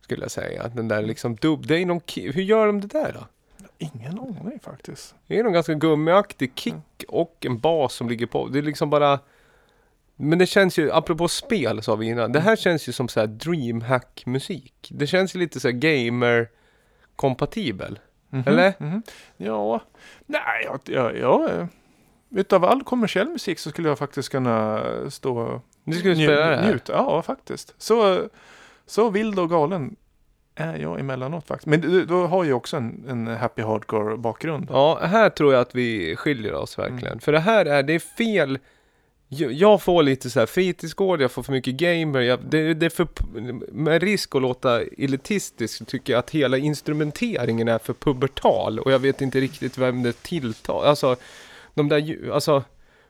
[0.00, 0.68] Skulle jag säga.
[0.68, 1.66] Den där liksom dubb...
[1.66, 3.26] Det är någon Hur gör de det där då?
[3.78, 5.14] Ingen aning faktiskt.
[5.26, 8.48] Det är någon ganska gummiaktig kick och en bas som ligger på.
[8.48, 9.18] Det är liksom bara...
[10.24, 12.32] Men det känns ju, apropå spel sa vi innan.
[12.32, 14.88] Det här känns ju som så här dreamhack-musik.
[14.90, 15.68] Det känns ju lite så
[17.16, 17.98] gamer-kompatibel.
[18.30, 18.72] Mhm, Eller?
[18.78, 19.02] mhm.
[19.36, 19.80] Ja,
[20.26, 21.66] nej, jag, jag, jag, eh,
[22.30, 26.56] utav all kommersiell musik så skulle jag faktiskt kunna stå Du skulle nju- spela det
[26.56, 26.66] här?
[26.72, 26.92] njuta.
[26.92, 27.74] Ja, faktiskt.
[27.78, 28.20] Så,
[28.86, 29.96] så vild och galen
[30.54, 31.66] är jag emellanåt faktiskt.
[31.66, 34.66] Men du, du har ju också en, en happy hardcore bakgrund.
[34.70, 37.06] Ja, här tror jag att vi skiljer oss verkligen.
[37.06, 37.18] Mm.
[37.20, 38.58] För det här är, det är fel.
[39.34, 42.20] Jag, får lite så här fritidsgård, jag får för mycket gamer.
[42.20, 43.08] Jag, det, det är för,
[43.72, 48.78] med risk att låta elitistisk tycker jag att hela instrumenteringen är för pubertal.
[48.78, 50.84] Och jag vet inte riktigt vem det tilltar.
[50.84, 51.16] Alltså,
[51.74, 52.64] de där alltså.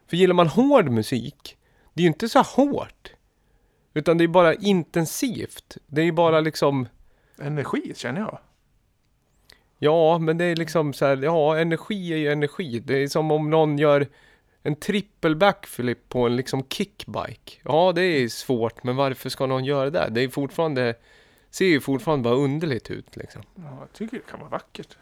[0.06, 1.56] För gillar man hård musik,
[1.94, 3.12] det är ju inte så hårt.
[3.94, 5.76] Utan det är bara intensivt.
[5.86, 6.88] Det är ju bara liksom
[7.38, 8.38] Energi känner jag.
[9.78, 12.82] Ja, men det är liksom så här, ja, energi är ju energi.
[12.86, 14.06] Det är som om någon gör
[14.62, 17.52] en trippel backflip på en liksom kickbike.
[17.64, 20.08] Ja, det är svårt, men varför ska någon göra det?
[20.10, 20.94] Det är fortfarande,
[21.50, 23.42] ser ju fortfarande bara underligt ut liksom.
[23.54, 24.96] Ja, jag tycker det kan vara vackert.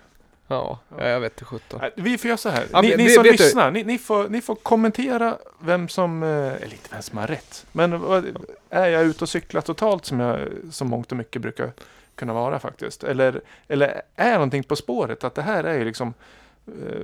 [0.47, 1.09] Ja, ja.
[1.09, 1.81] jag vet inte sjutton.
[1.97, 2.67] Vi får göra så här.
[2.73, 6.73] Ja, Ni, ni som lyssnar, ni, ni, får, ni får kommentera vem som, eh, eller
[6.73, 7.67] inte vem som har rätt.
[7.73, 8.37] Men vad-
[8.71, 11.73] är jag ute och cyklar totalt som jag som mångt och mycket brukar
[12.15, 13.05] kunna vara faktiskt?
[13.05, 15.25] Eller, eller är någonting på spåret?
[15.25, 16.15] Att det här är ju liksom eh,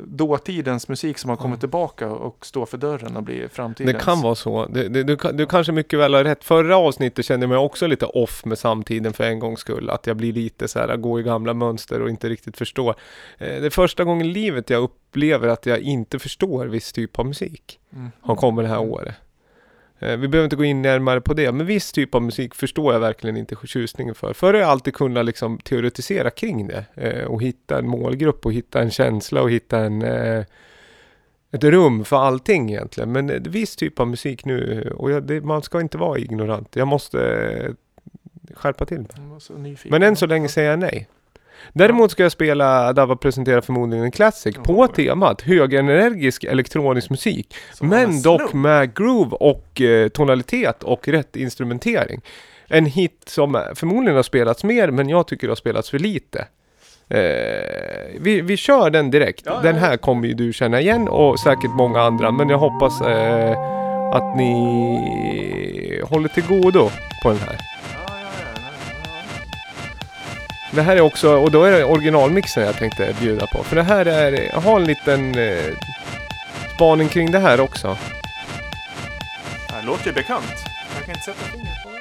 [0.05, 3.99] dåtidens musik som har kommit tillbaka och står för dörren och blir framtidens.
[3.99, 4.67] Det kan vara så.
[4.67, 6.45] Det, du, kan- du kanske mycket väl har rätt.
[6.45, 9.91] Förra avsnittet kände jag mig också lite off med samtiden för en gångs skull.
[9.91, 12.91] Att jag blir lite så här, går i gamla mönster och inte riktigt förstår.
[13.39, 17.19] Eh, det är första gången i livet jag upplever att jag inte förstår viss typ
[17.19, 17.81] av musik.
[17.93, 18.11] Mm.
[18.21, 19.15] har kommit det här året.
[19.99, 22.93] Eh, Vi behöver inte gå in närmare på det, men viss typ av musik förstår
[22.93, 24.33] jag verkligen inte förtjusningen för.
[24.33, 28.53] Förr har jag alltid kunnat liksom teoretisera kring det eh, och hitta en målgrupp och
[28.53, 30.45] hitta en känsla och hitta en, eh,
[31.51, 33.13] ett rum för allting egentligen.
[33.13, 36.77] Men viss typ av musik nu, och jag, det, man ska inte vara ignorant.
[36.77, 37.75] Jag måste
[38.55, 39.07] skärpa till mig.
[39.91, 41.09] Men än så länge säger jag nej.
[41.73, 47.55] Däremot ska jag spela, Dava presenterar förmodligen en classic, på temat högenergisk elektronisk musik.
[47.75, 52.21] Som Men dock med groove och eh, tonalitet och rätt instrumentering.
[52.69, 56.47] En hit som förmodligen har spelats mer, men jag tycker det har spelats för lite.
[57.09, 59.43] Eh, vi, vi kör den direkt.
[59.47, 59.81] Ja, ja, den ja.
[59.81, 62.31] här kommer ju du känna igen och säkert många andra.
[62.31, 63.59] Men jag hoppas eh,
[64.13, 66.91] att ni håller till godo
[67.23, 67.59] på den här.
[70.71, 73.65] Det här är också, och då är det originalmixen jag tänkte bjuda på.
[73.65, 75.65] För det här är, jag har en liten eh,
[76.75, 77.87] spaning kring det här också.
[77.87, 77.97] ja.
[79.69, 80.55] Det här låter ju bekant.
[80.97, 81.97] Jag kan inte sätta fingret på det.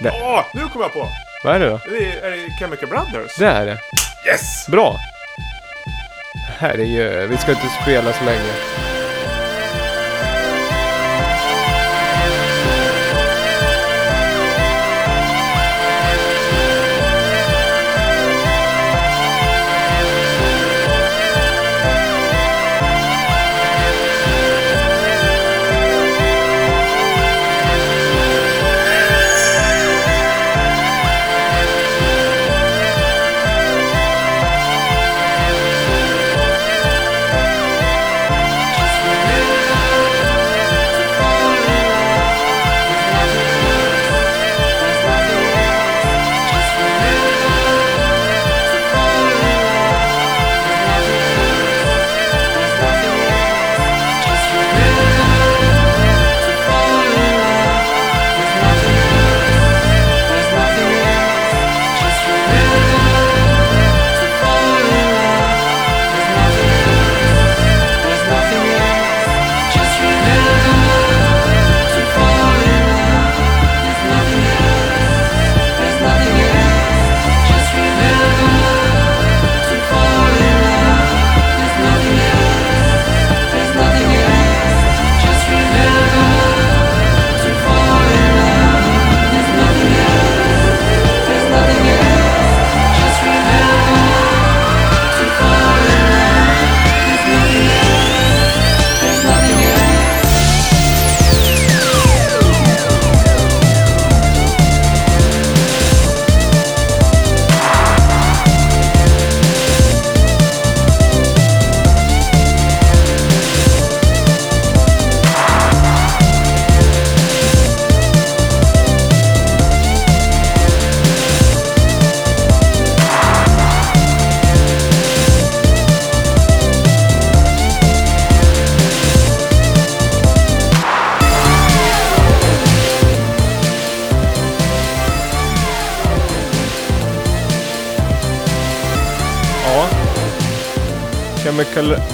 [0.00, 0.12] Där.
[0.22, 1.08] Åh, nu kom jag på!
[1.44, 1.80] Vad är det då?
[1.90, 3.36] Det är, är det Chemical Brothers?
[3.38, 3.78] Det är det.
[4.26, 4.66] Yes!
[4.68, 4.96] Bra!
[6.58, 7.26] Här är ju...
[7.26, 8.52] Vi ska inte spela så länge.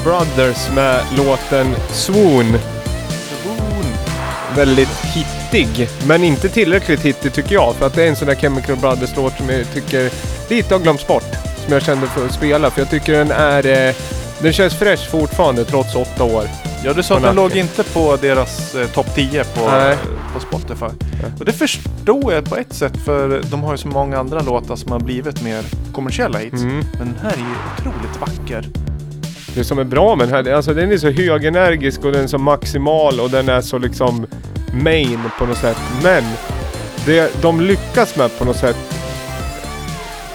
[0.04, 2.58] Brothers med låten Swoon.
[3.42, 3.84] Swoon.
[4.56, 7.74] Väldigt hittig, men inte tillräckligt hittig tycker jag.
[7.74, 10.10] För att det är en sån där Chemical Brothers-låt som jag tycker
[10.50, 11.32] lite har glömts bort.
[11.64, 13.88] Som jag kände för att spela, för jag tycker den är...
[13.88, 13.94] Eh,
[14.42, 16.44] den känns fresh fortfarande trots åtta år.
[16.84, 19.96] Ja, du sa att den låg inte på deras eh, topp 10 på, Nej.
[20.34, 20.86] på Spotify.
[21.38, 24.76] Och det förstår jag på ett sätt för de har ju så många andra låtar
[24.76, 25.62] som har blivit mer
[25.92, 26.62] kommersiella hits.
[26.62, 26.84] Mm.
[26.98, 28.81] Men den här är ju otroligt vacker.
[29.54, 32.26] Det som är bra med den här, alltså den är så högenergisk och den är
[32.26, 34.26] så maximal och den är så liksom
[34.72, 35.76] main på något sätt.
[36.02, 36.24] Men
[37.06, 38.76] det de lyckas med på något sätt,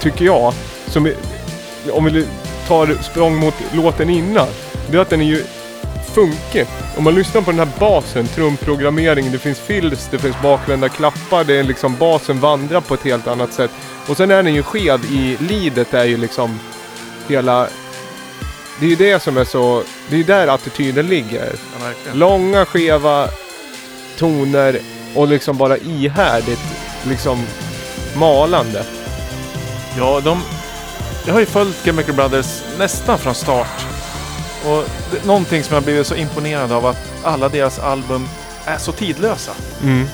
[0.00, 0.52] tycker jag,
[0.86, 1.14] som är,
[1.92, 2.26] om vi
[2.68, 4.46] tar språng mot låten innan,
[4.90, 5.42] det är att den är ju
[6.14, 6.66] funkig.
[6.96, 11.44] Om man lyssnar på den här basen, trumprogrammering, det finns fills, det finns bakvända klappar,
[11.44, 13.70] det är liksom basen vandrar på ett helt annat sätt.
[14.08, 16.58] Och sen är den ju skev i lidet är ju liksom
[17.28, 17.66] hela
[18.80, 19.82] det är ju det som är så...
[20.08, 21.52] Det är ju där attityden ligger.
[21.78, 22.18] Ja, verkligen.
[22.18, 23.28] Långa skeva
[24.18, 24.80] toner
[25.14, 26.60] och liksom bara ihärdigt
[27.08, 27.46] liksom
[28.16, 28.84] malande.
[29.98, 30.42] Ja, de...
[31.26, 33.86] Jag har ju följt Chemical Brothers nästan från start.
[34.64, 38.28] Och det, någonting som jag blivit så imponerad av att alla deras album
[38.64, 39.52] är så tidlösa.
[39.82, 40.06] Mm.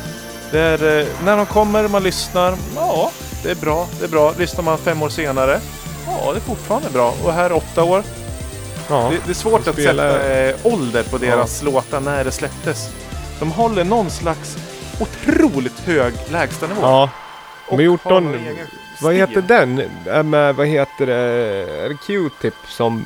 [0.51, 3.11] Det är, eh, när de kommer, man lyssnar, ja,
[3.43, 4.35] det är bra, det är bra.
[4.39, 5.61] Lyssnar man fem år senare,
[6.07, 7.15] ja, det är fortfarande bra.
[7.25, 8.03] Och här åtta år,
[8.89, 9.09] Ja.
[9.13, 12.89] det, det är svårt att sätta eh, ålder på deras låtar när det släpptes.
[13.41, 14.57] De håller någon slags
[15.01, 16.81] otroligt hög lägstanivå.
[16.83, 17.11] ja.
[17.67, 18.25] Och De har gjort har någon...
[18.25, 18.67] någon egen
[19.01, 19.21] Vad stil.
[19.27, 19.83] heter den?
[20.07, 21.15] Äh, Med, vad heter det?
[21.85, 23.05] Är det Q-tip som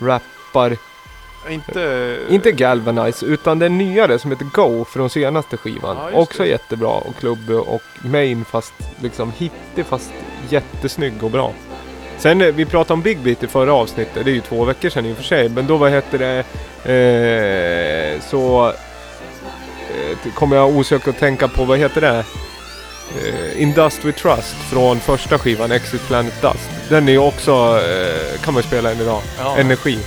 [0.00, 0.76] rappar?
[1.50, 2.18] Inte...
[2.28, 5.96] Inte Galvanize, utan den nyare som heter Go från senaste skivan.
[6.12, 6.48] Ja, Också det.
[6.48, 10.10] jättebra och klubbig och main fast liksom hittig fast
[10.48, 11.52] jättesnygg och bra.
[12.18, 14.88] Sen eh, vi pratade om Big Beat i förra avsnittet, det är ju två veckor
[14.88, 15.48] sedan i och för sig.
[15.48, 16.44] Men då vad heter det?
[16.92, 18.68] Eh, så
[19.90, 22.24] eh, kommer jag osökt att tänka på, vad heter det?
[23.24, 26.70] Eh, In Dust We Trust från första skivan, Exit Planet Dust.
[26.88, 29.22] Den är ju också, eh, kan man ju spela än idag.
[29.38, 29.56] Ja.
[29.56, 29.98] Energi.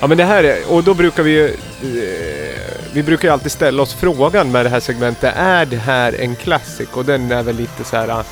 [0.00, 2.56] Ja men det här är, och då brukar vi ju, eh,
[2.92, 6.36] vi brukar ju alltid ställa oss frågan med det här segmentet, är det här en
[6.36, 6.88] classic?
[6.92, 8.24] Och den är väl lite så här,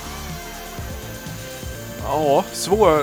[2.11, 3.03] Ja, svår...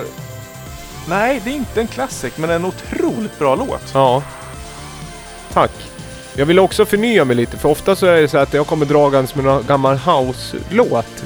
[1.08, 3.90] Nej, det är inte en classic, men en otroligt bra låt.
[3.94, 4.22] ja.
[5.52, 5.72] Tack.
[6.36, 8.86] Jag vill också förnya mig lite, för ofta så är det så att jag kommer
[8.86, 11.24] dragandes med någon gammal house-låt.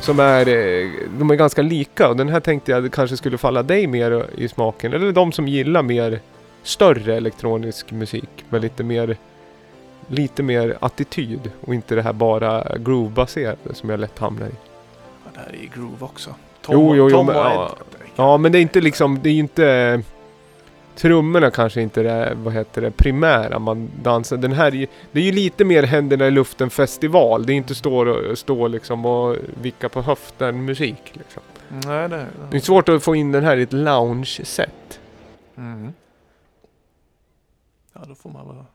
[0.00, 3.62] Som är, eh, de är ganska lika och den här tänkte jag kanske skulle falla
[3.62, 4.92] dig mer i smaken.
[4.92, 6.20] Eller de som gillar mer
[6.62, 9.16] större elektronisk musik med lite mer
[10.08, 14.54] lite mer attityd och inte det här bara groove-baserade som jag lätt hamnar i.
[15.24, 16.34] Ja, det här är ju groove också.
[16.68, 17.52] Jo, jo, jo, Tom men- och Ed.
[17.54, 17.76] ja.
[18.16, 20.02] Ja, men det är inte liksom, det är inte...
[20.96, 24.36] Trummorna kanske inte är det, vad heter det, primära man dansar.
[24.36, 27.46] Den här, är ju- det är ju lite mer händerna i luften festival.
[27.46, 31.42] Det är inte stå, och- stå liksom och vicka på höften musik liksom.
[31.68, 32.26] Nej, det...
[32.50, 35.00] Det är svårt att få in den här i ett lounge-set.
[35.56, 35.92] Mm.
[37.92, 38.66] Ja, då får man vara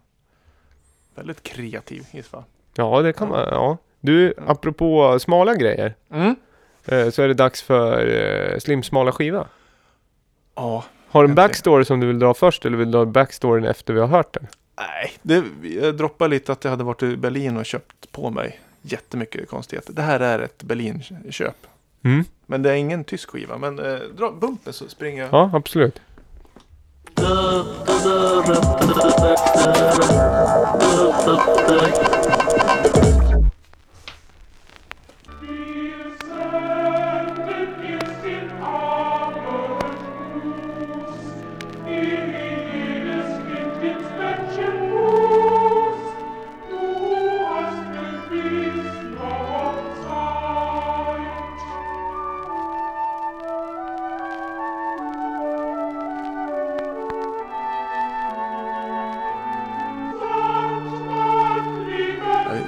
[1.15, 2.43] väldigt kreativ i så fall.
[2.75, 3.77] Ja, det kan man, ja.
[3.99, 5.95] Du, apropå smala grejer.
[6.11, 6.35] Mm.
[6.87, 8.07] Eh, Så är det dags för
[8.53, 9.47] eh, slimsmala skiva.
[10.55, 13.65] Ja, Har du en backstory som du vill dra först eller vill du dra backstoryn
[13.65, 14.47] efter vi har hört den?
[14.77, 15.11] nej.
[15.21, 15.43] Det,
[15.81, 19.93] jag droppade lite att jag hade varit i Berlin och köpt på mig jättemycket konstigheter.
[19.93, 21.55] Det här är ett Berlin-köp.
[22.03, 22.23] Mm.
[22.45, 23.57] Men det är ingen tysk skiva.
[23.57, 25.33] Men eh, dra bumpen så springer jag.
[25.33, 26.01] Ja, absolut.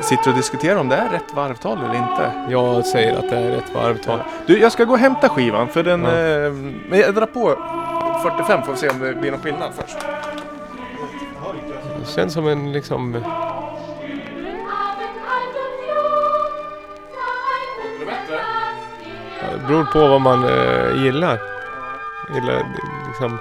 [0.09, 2.31] Sitter och diskuterar om det är rätt varvtal eller inte.
[2.49, 4.19] Jag säger att det är ett varvtal.
[4.45, 6.03] Du, jag ska gå och hämta skivan för den...
[6.03, 6.09] Ja.
[6.11, 6.51] Eh,
[6.89, 7.55] men jag drar på
[8.23, 9.97] 45 får vi se om det blir någon skillnad först.
[11.99, 13.23] Det känns som en liksom...
[19.41, 21.39] ja, Det beror på vad man eh, gillar.
[22.33, 23.39] gillar det- liksom,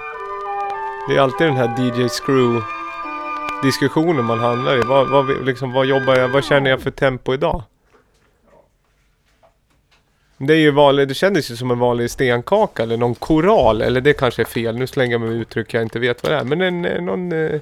[1.07, 2.61] det är alltid den här DJ Screw
[3.63, 4.81] diskussionen man hamnar i.
[4.81, 7.63] Vad, vad, liksom, vad jobbar jag, vad känner jag för tempo idag?
[10.37, 13.81] Det är ju vanligt, det kändes ju som en vanlig stenkaka eller någon koral.
[13.81, 16.31] Eller det kanske är fel, nu slänger jag mig med uttryck jag inte vet vad
[16.31, 16.43] det är.
[16.43, 17.61] Men en, eh, någon, eh,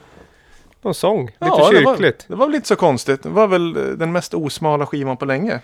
[0.82, 2.26] någon sång, lite det var, kyrkligt.
[2.28, 3.24] det var väl inte så konstigt.
[3.24, 5.60] Det var väl eh, den mest osmala skivan på länge.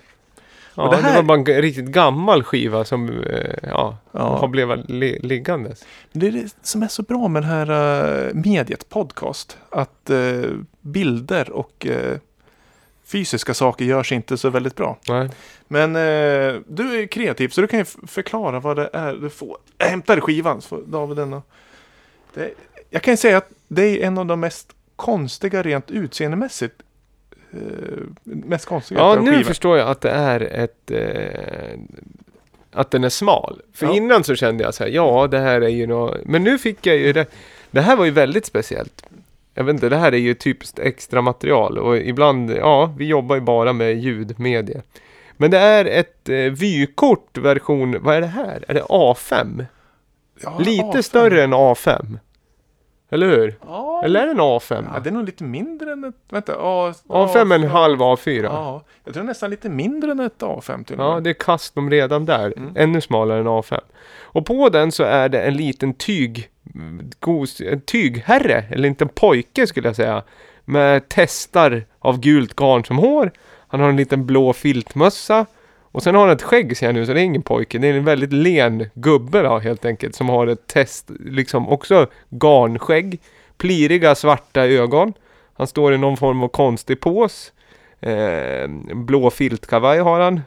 [0.76, 4.38] Ja, det, det här- var bara en riktigt gammal skiva som eh, ja, Ja.
[4.38, 5.86] har blivit li liggandes.
[6.12, 7.72] Det är det som är så bra med det här
[8.28, 9.58] uh, mediet, podcast.
[9.70, 10.42] Att eh,
[10.82, 12.18] bilder och eh,
[13.06, 14.98] fysiska saker görs inte så väldigt bra.
[15.10, 15.30] Nej.
[15.68, 15.94] Men
[16.68, 19.58] du är kreativ så du kan ju förklara vad det är du får.
[19.78, 21.48] Jag hämtar skivan så får David den och-
[22.34, 22.52] det,
[22.90, 26.76] Jag kan ju säga att det är en av de mest konstiga rent utseendemässigt.
[27.54, 27.60] Eh,
[28.24, 29.44] mest konstiga Ja, nu skivor.
[29.44, 30.92] förstår jag att det är ett...
[30.92, 31.80] Eh,
[32.72, 33.62] att den är smal.
[33.74, 33.94] För Ja.
[33.96, 36.18] innan så kände jag så här, ja det här är ju något...
[36.26, 37.26] Men nu fick jag ju det...
[37.72, 39.06] Det här var ju väldigt speciellt.
[39.54, 43.36] Jag vet inte, det här är ju typiskt extra material och ibland, ja, vi jobbar
[43.36, 44.82] ju bara med ljudmedie.
[45.38, 48.66] Men det är ett eh, vykort version, vad är det här?
[48.68, 49.66] Är det A5?
[50.44, 51.02] Ja, Lite A5.
[51.02, 52.18] större än A5.
[53.14, 53.56] Eller hur?
[53.68, 54.88] Ja, Eller är det en A5?
[54.94, 56.16] ja, det är nog lite mindre än ett...
[56.30, 58.44] Vänta, A, A5 är en halv A4.
[58.44, 62.26] Ja, jag tror nästan lite mindre än ett A5 till Ja, det är custom redan
[62.26, 62.54] där.
[62.58, 62.74] Mm.
[62.76, 63.80] Ännu smalare än A5.
[64.22, 66.50] Och på den så är det en liten tyg...
[67.20, 70.24] Gos, en tygherre, eller en liten pojke skulle jag säga.
[70.66, 73.32] Med testar av gult garn som hår.
[73.68, 75.46] Han har en liten blå filtmössa.
[75.94, 77.78] Och sen har han ett skägg ser jag nu, så det är ingen pojke.
[77.78, 80.16] Det är en väldigt len gubbe då helt enkelt.
[80.16, 83.20] Som har ett test, liksom också garnskägg.
[83.58, 85.14] Pliriga svarta ögon.
[85.54, 87.54] Han står i någon form av konstig pås.
[88.00, 90.42] Eh, blå filtkavaj har han.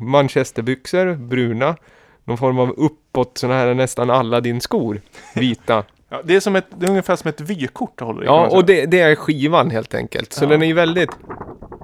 [0.00, 1.76] Manchesterbyxor, bruna.
[2.24, 5.00] Någon form av uppåt, sådana här nästan alla din skor.
[5.34, 5.84] Vita.
[6.12, 8.26] Ja, det, är som ett, det är ungefär som ett vykort du håller i.
[8.26, 10.32] ja, och det, det är skivan helt enkelt.
[10.32, 10.48] Så Ja.
[10.48, 11.10] den är ju väldigt...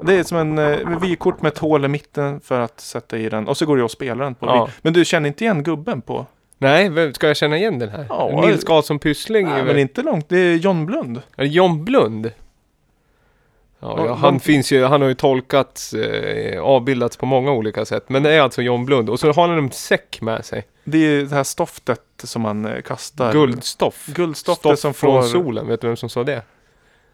[0.07, 3.29] det är som en eh, vykort med ett hål i mitten för att sätta i
[3.29, 3.49] den.
[3.49, 4.47] Och så går det att spela den på.
[4.47, 4.69] Ja.
[4.83, 6.27] Men du känner inte igen gubben på?
[6.59, 8.07] Nej, vem- ska jag känna igen den här?
[8.09, 9.47] Ja, Nils Karlsson Pyssling?
[9.47, 10.29] Nej, men inte långt.
[10.29, 11.17] Det är John Blund.
[11.37, 12.31] Är det John Blund?
[13.81, 18.09] Ja, Ja, han finns ju, han har ju tolkats, eh, avbildats på många olika sätt.
[18.09, 19.11] Men det är alltså John Blund.
[19.11, 20.67] Och så har han en säck med sig.
[20.85, 23.33] Det är det här stoftet som man eh, kastar.
[23.33, 24.07] Guldstoff.
[24.07, 25.29] Guldstoftet Stoff som från får...
[25.29, 25.69] solen.
[25.69, 26.43] Vet du vem som sa det?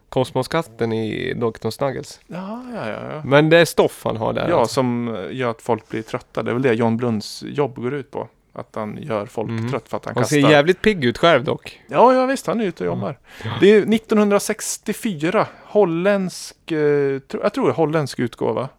[0.09, 1.69] Kosmoskatten i Dr.
[1.69, 2.19] Snuggles.
[2.27, 3.13] Ja, ja, ja.
[3.13, 3.21] ja.
[3.25, 4.49] Men det är stoff han har där.
[4.49, 4.73] Ja, alltså.
[4.73, 6.43] som gör att folk blir trötta.
[6.43, 8.27] Det är väl det John Blunds jobb går ut på.
[8.55, 9.69] Att han gör folk Mm.
[9.71, 10.41] trött för att han Han kastar.
[10.41, 11.81] ser jävligt pigg ut själv dock.
[11.87, 12.47] Ja, ja visst.
[12.47, 13.19] Han är ute och jobbar.
[13.59, 15.47] Det är 1964.
[15.63, 18.69] Holländsk, eh, tro, jag tror det är holländsk utgåva.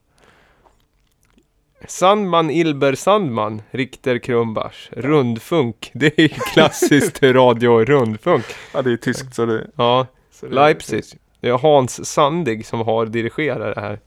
[1.89, 5.91] Sandman Ilber Sandman, Richter Krumbach, Rundfunk.
[5.95, 8.45] Det är ju klassiskt radio rundfunk.
[8.75, 9.67] Ja, det är tyskt så det...
[9.77, 11.05] Ja, Så det Leipzig.
[11.41, 13.99] Det är Hans Sandig som har dirigerat det här.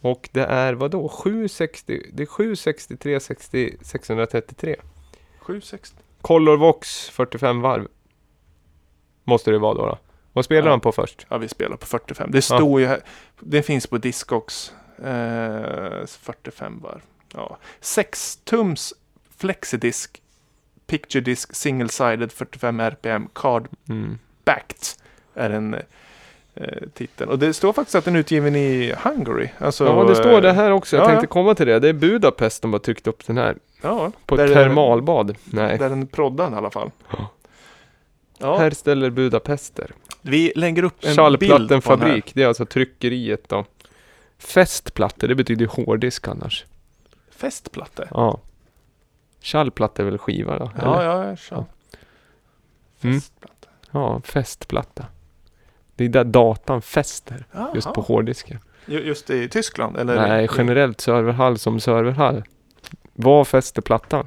[0.00, 1.08] Och det är vadå?
[1.08, 4.76] 760, det är 763 60, 633.
[5.38, 5.96] 760.
[6.20, 7.88] Color Vox 45 varv.
[9.24, 9.86] Måste det vara då.
[9.86, 9.98] då.
[10.32, 10.70] Vad spelar Ja.
[10.70, 11.26] han på först?
[11.28, 12.30] Ja, vi spelar på 45.
[12.30, 13.00] Det står ju här.
[13.40, 14.72] Det finns på Discogs.
[14.98, 17.00] Eh, 45 varv.
[17.34, 17.58] Ja.
[17.80, 18.94] 6 tums
[19.36, 20.22] flexidisk.
[20.86, 24.18] Picture disk single sided 45 RPM card Mm.
[24.44, 24.78] backed.
[25.34, 25.76] Är en
[26.94, 27.30] titeln.
[27.30, 29.48] Och det står faktiskt att den är utgiven i Hungary.
[29.58, 30.96] Alltså, Ja, det står det här också.
[30.96, 31.78] Jag ja, tänkte komma till det.
[31.78, 33.56] Det är Budapest de har tryckt upp den här.
[33.82, 35.36] Ja, På ett termalbad.
[35.44, 36.90] Nej, Där den är proddad i alla fall.
[38.38, 38.58] Ja.
[38.58, 39.90] Här ställer Budapester.
[40.22, 43.64] vi lägger upp en bild Schallplattenfabrik, det är alltså tryckeriet då.
[44.38, 46.64] Fästplattor, det betyder ju hårddisk annars.
[47.30, 48.04] Fästplatta.
[48.10, 48.40] Ja.
[49.40, 50.70] Schallplatta är väl skiva då?
[50.76, 51.04] Ja, eller?
[51.04, 51.36] ja, ja.
[51.50, 51.66] ja.
[53.00, 53.20] Mm.
[53.20, 53.68] Fästplatta.
[53.90, 55.06] ja, fästplatta.
[55.98, 57.44] Det är där datan fäster,
[57.74, 57.94] just Jaha.
[57.94, 58.58] på hårddisken.
[58.86, 59.96] Ju- Just i Tyskland?
[59.96, 60.28] Eller?
[60.28, 62.42] Nej, generellt serverhall som serverhall.
[63.14, 64.26] Vad fäster plattan?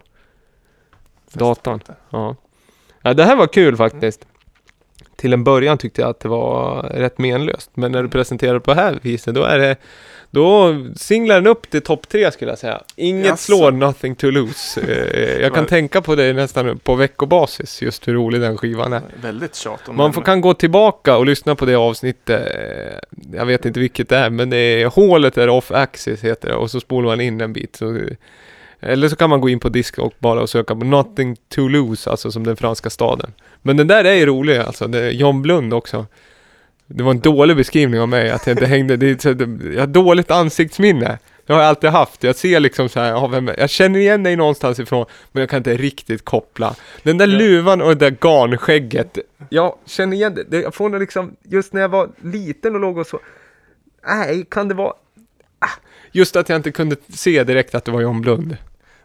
[1.33, 1.79] Datan.
[2.09, 2.35] Ja.
[3.01, 3.13] ja.
[3.13, 4.27] Det här var kul faktiskt.
[5.21, 7.71] Till en början tyckte jag att det var rätt menlöst.
[7.73, 9.75] Men när du presenterar det på det här viset, då är det...
[10.33, 12.81] Då singlar den upp till topp tre skulle jag säga.
[12.95, 13.37] Inget Jaså?
[13.43, 14.81] slår Nothing to lose.
[14.81, 19.01] Eh, Jag kan tänka på det nästan på veckobasis, just hur rolig den skivan är.
[19.21, 22.55] Väldigt tjat om Man får, kan gå tillbaka och lyssna på det avsnittet.
[22.55, 22.97] eh,
[23.37, 26.55] Jag vet inte vilket det är, men det är hålet är off axis heter det.
[26.55, 27.75] Och så spolar man in en bit.
[27.75, 27.99] Så,
[28.81, 31.67] eller så kan man gå in på disk och bara och söka på Nothing to
[31.67, 33.33] lose, alltså som den franska staden.
[33.61, 34.87] Men den där är ju rolig alltså.
[34.87, 36.05] Det är John Blund också.
[36.87, 38.97] Det var en dålig beskrivning av mig, att jag inte hängde.
[38.97, 41.17] Det är, jag har dåligt ansiktsminne.
[41.45, 42.23] Det har jag alltid haft.
[42.23, 45.41] Jag ser liksom så här, ja, vem är- jag känner igen dig någonstans ifrån, men
[45.41, 46.75] jag kan inte riktigt koppla.
[47.03, 49.17] Den där luvan och det där garnskägget,
[49.49, 50.61] jag känner igen det.
[50.61, 53.19] Jag får liksom, just när jag var liten och låg och så,
[54.07, 54.93] nej, kan det vara,
[55.59, 55.69] ah,
[56.11, 58.57] just att jag inte kunde se direkt att det var John Blund.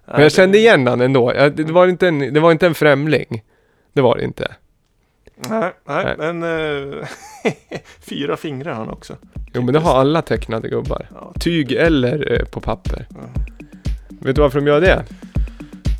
[0.07, 1.33] Men jag kände igen han ändå.
[1.33, 3.43] Det, var inte en, det var inte en främling.
[3.93, 4.55] Det var det inte.
[5.37, 6.33] Nej, nej, Nej.
[6.33, 7.07] men eh,
[8.01, 9.17] fyra fingrar han också.
[9.55, 11.09] Jo men det har alla tecknade gubbar.
[11.15, 11.33] Ja.
[11.41, 13.07] Tyg eller eh, på papper.
[13.11, 13.43] Ja.
[14.09, 15.05] Vet du varför de gör det?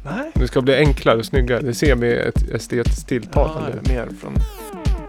[0.05, 0.31] Nej.
[0.35, 1.61] Det ska bli enklare och snyggare.
[1.61, 3.89] Det ser mer ett estetiskt Ja, tilltalande ut.
[3.89, 4.33] mer från...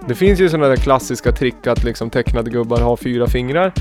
[0.08, 3.74] Det finns ju sådana där klassiska trick att liksom tecknade gubbar har fyra fingrar.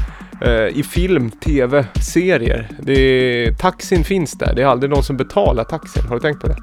[0.42, 2.70] Eh, I film, tv, serier.
[2.78, 4.54] Det är, taxin finns där.
[4.54, 6.02] Det är aldrig någon som betalar taxin.
[6.08, 6.56] Har du tänkt på det?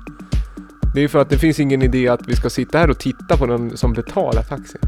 [0.95, 3.38] Det är för att det finns ingen idé att vi ska sitta här och titta
[3.38, 4.82] på någon som betalar taxin.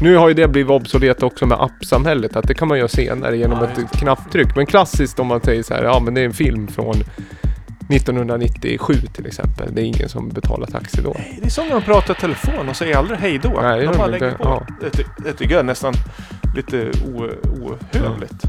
[0.00, 2.36] Nu har ju det blivit obsolet också med appsamhället.
[2.36, 4.56] Att det kan man göra senare genom ett knapptryck.
[4.56, 6.94] Men klassiskt om man säger så här, ja men det är en film från
[7.90, 9.74] 1997 till exempel.
[9.74, 11.12] Det är ingen som betalar taxi då.
[11.18, 13.58] Nej, det är som när man pratar i telefon och säger aldrig hej då.
[13.62, 14.38] Nej, det de bara lägger inte.
[14.38, 14.44] på.
[14.44, 14.66] Ja.
[14.80, 15.94] Det, ty- det tycker jag är nästan
[16.56, 16.90] lite
[17.44, 18.42] ohövligt.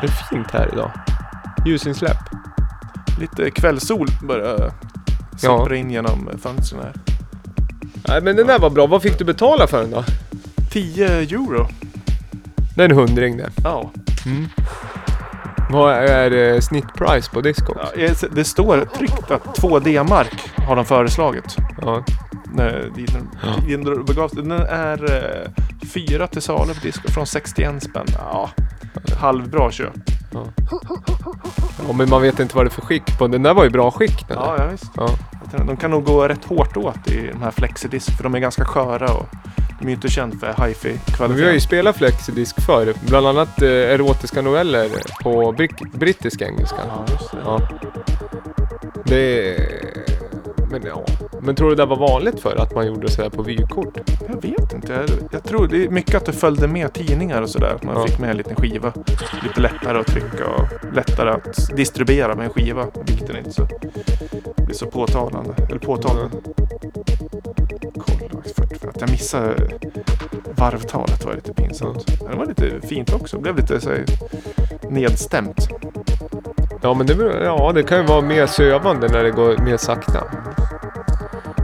[0.00, 0.90] Det är fint här idag.
[1.66, 2.16] Ljusinsläpp.
[3.20, 4.72] Lite kvällssol börjar
[5.36, 6.92] sippra in genom fönstren här.
[8.08, 8.86] Nej men den där var bra.
[8.86, 10.04] Vad fick du betala för den då?
[10.70, 11.68] 10 euro.
[12.76, 13.50] Det är en hundring det.
[13.64, 13.90] Ja.
[14.26, 14.46] Mm.
[15.70, 17.80] Vad är eh, snittprice på Discogs?
[17.96, 18.28] ja.
[18.30, 21.56] Det står tryckt att 2 D-mark har de föreslagit.
[21.80, 22.04] Ja.
[22.54, 24.42] När dit den- den begav sig.
[24.42, 25.50] Den är eh,
[25.88, 28.06] fyra till salu på disco från 61 spänn.
[28.18, 28.50] Ja,
[29.20, 29.92] halvbra köp.
[30.32, 30.44] Ja.
[31.88, 33.42] ja men man vet inte vad det är för skick på den.
[33.42, 34.90] Där var ju bra skick den Ja, ja visst.
[34.96, 35.08] Ja.
[35.66, 38.64] De kan nog gå rätt hårt åt i de här flexidisk för de är ganska
[38.64, 39.26] sköra och
[39.78, 41.40] de är ju inte kända för hi-fi kvalitet.
[41.40, 42.94] vi har ju spelat flexidisk förr.
[43.08, 44.88] Bland annat eh, erotiska noveller
[45.22, 45.54] på
[45.94, 46.76] brittisk engelska.
[46.88, 47.38] Ja, just det.
[47.44, 47.60] Ja.
[49.04, 49.56] Det
[50.70, 51.04] Men ja.
[51.40, 53.98] Men tror du det var vanligt för att man gjorde sådär på vykort?
[54.28, 54.92] Jag vet inte.
[54.92, 57.74] Jag, jag tror det är mycket att det följde med tidningar och sådär.
[57.74, 58.06] Att man Ja.
[58.06, 58.92] fick med en liten skiva.
[59.42, 62.86] Lite lättare att trycka och lättare att distribuera med en skiva.
[63.06, 63.62] Vilket inte så,
[64.56, 65.54] blir så påtalande.
[65.68, 66.36] Eller påtalande.
[67.94, 68.90] Kolla, 45.
[68.90, 69.54] Att jag missade
[70.56, 72.20] varvtalet var lite pinsamt.
[72.22, 73.36] Men det var lite fint också.
[73.36, 74.04] Det blev lite så här,
[74.90, 75.68] nedstämt.
[76.82, 77.14] Ja men det,
[77.44, 80.24] ja, det kan ju vara mer sövande när det går mer sakta.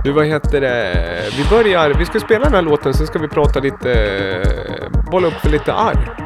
[0.05, 0.95] Du, vad heter det?
[1.37, 5.27] Vi börjar, vi ska spela den här låten, sen ska vi prata lite, eh, bolla
[5.27, 6.17] upp för lite arr.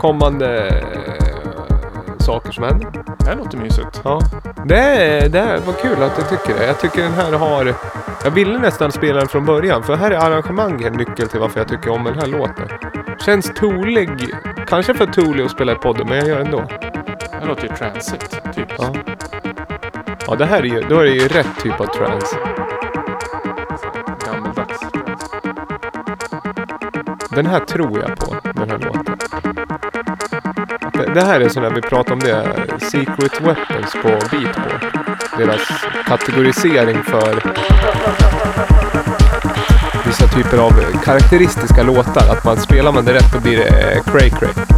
[0.00, 2.88] Kommande eh, saker som händer.
[3.18, 4.00] Det här låter mysigt.
[4.04, 4.20] Ja.
[4.64, 6.66] Det, det var kul att du tycker det.
[6.66, 7.74] Jag tycker den här har,
[8.24, 11.60] jag ville nästan spela den från början, för här är arrangemanget en nyckel till varför
[11.60, 12.68] jag tycker om den här låten.
[13.24, 14.10] Känns tolig,
[14.66, 16.64] kanske för Thule att spela i podden, men jag gör det ändå.
[17.40, 18.40] Det låter ju transigt.
[18.54, 18.72] Typ.
[18.78, 18.94] Ja.
[20.26, 22.36] Ja, det här är ju, då är det ju rätt typ av trance.
[27.34, 29.16] Den här tror jag på, den här låten.
[30.92, 32.46] Det, det här är sån där vi pratade om det,
[32.80, 34.84] Secret Weapons på Beatport.
[35.38, 35.60] Deras
[36.06, 37.42] kategorisering för
[40.06, 40.72] vissa typer av
[41.04, 42.32] karaktäristiska låtar.
[42.32, 44.69] Att man spelar man det rätt då blir det eh, cray cray.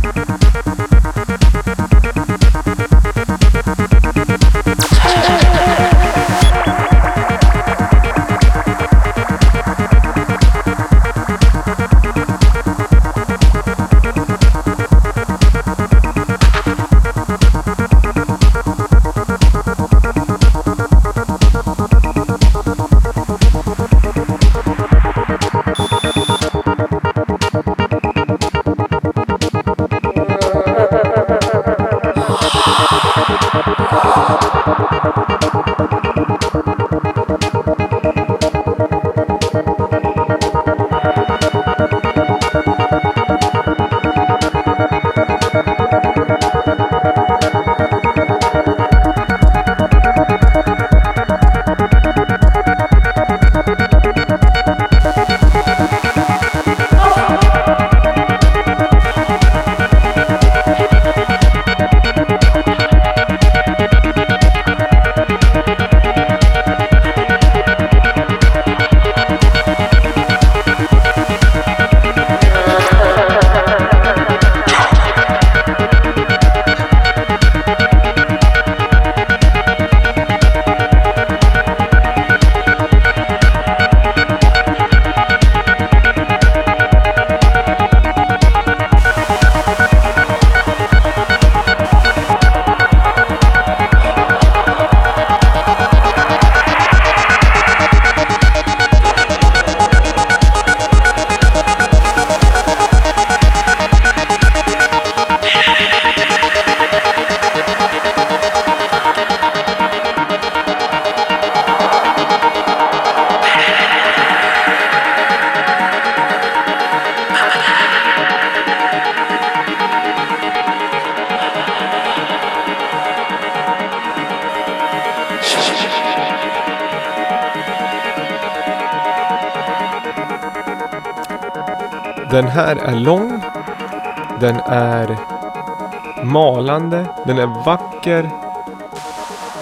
[138.02, 138.30] Vacker.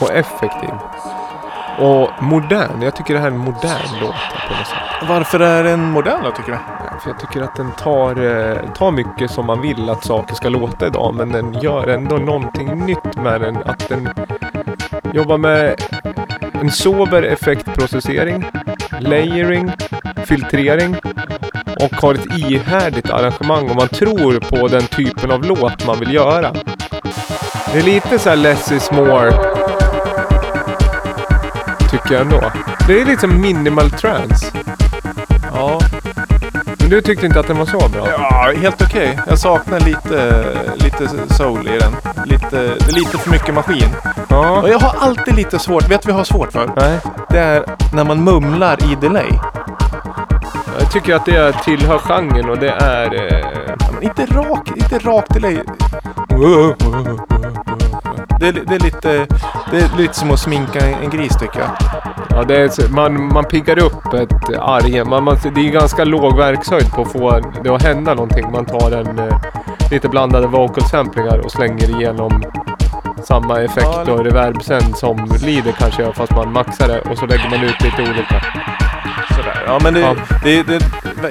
[0.01, 0.71] Och effektiv.
[1.79, 2.83] Och modern.
[2.83, 4.15] Jag tycker det här är en modern låt
[4.49, 5.09] på något sätt.
[5.09, 6.59] Varför är den modern då tycker du?
[7.03, 10.49] För jag tycker att den tar, eh, tar mycket som man vill att saker ska
[10.49, 11.15] låta idag.
[11.15, 13.57] Men den gör ändå någonting nytt med den.
[13.57, 14.09] Att den
[15.15, 15.83] jobbar med
[16.53, 18.45] en sober effektprocessering,
[18.99, 19.71] layering,
[20.25, 20.97] filtrering
[21.81, 26.15] och har ett ihärdigt arrangemang om man tror på den typen av låt man vill
[26.15, 26.53] göra.
[27.73, 29.33] Det är lite så här less is more.
[31.91, 32.41] Tycker jag ändå.
[32.87, 34.47] Det är liksom minimal trance.
[35.55, 35.79] Ja,
[36.81, 38.07] Men du tyckte inte att den var så bra?
[38.09, 39.19] ja helt okej.
[39.27, 40.45] Jag saknar lite,
[40.75, 41.93] lite soul i den.
[42.25, 43.89] Lite, det är lite för mycket maskin.
[44.29, 44.61] Ja.
[44.63, 46.71] Och jag har alltid lite svårt, vet du vad jag har svårt för?
[46.77, 46.99] Nej.
[47.31, 47.65] Det är
[47.95, 49.31] när man mumlar i delay.
[50.81, 53.15] Jag tycker att det tillhör genren och det är...
[53.15, 53.47] Eh,
[53.81, 55.59] Ja, men inte rak, inte rak delay.
[58.41, 59.27] Det är, det är lite,
[59.71, 61.71] det är lite som att sminka en, gris tycker jag.
[62.31, 65.05] ja, det är, man, man piggar upp ett arg.
[65.05, 68.53] Man, man, det är ganska låg verkshöjd på att få det att hända någonting.
[68.53, 69.41] Man tar en eh,
[69.91, 72.43] lite blandade vocal samplingar och slänger igenom
[73.25, 77.19] samma effekt Ja, och reverb sen som Leader kanske gör fast man maxar det och
[77.19, 78.43] så lägger man ut lite olika.
[79.37, 79.63] Sådär.
[79.67, 80.15] Ja men det, Ja.
[80.45, 80.81] det, det,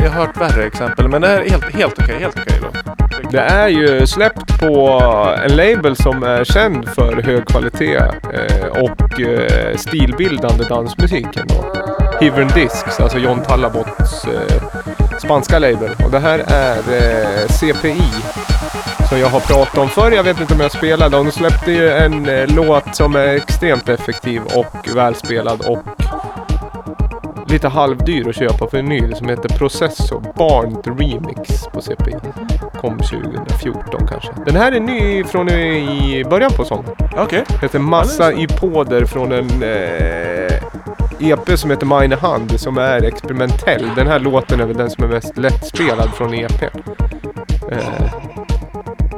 [0.03, 1.07] jag har hört värre exempel.
[1.07, 2.68] Men det här är helt, helt okej, helt okej då.
[3.31, 5.01] Det är ju släppt på
[5.45, 7.97] en label som är känd för hög kvalitet
[8.33, 11.65] eh, och eh, stilbildande dansmusik ändå.
[12.21, 14.63] Hivern Discs, alltså John Tallabots eh,
[15.19, 15.89] spanska label.
[16.05, 18.01] Och det här är CPI
[19.09, 20.11] som jag har pratat om förr.
[20.11, 21.17] Jag vet inte om jag spelade.
[21.17, 25.83] De släppte ju en låt som är extremt effektiv och välspelad och
[27.51, 32.15] lite halvdyr att köpa för en ny som heter Processor Barn Remix på CPI.
[32.81, 34.29] Kom 2014 kanske.
[34.45, 36.95] Den här är ny från i början på sommaren.
[37.17, 37.43] Okej.
[37.61, 43.89] Heter Massa ipoder från en eh, EP som heter Meine Hand som är experimentell.
[43.95, 46.61] Den här låten är väl den som är mest lättspelad från EP.
[47.71, 48.13] Eh,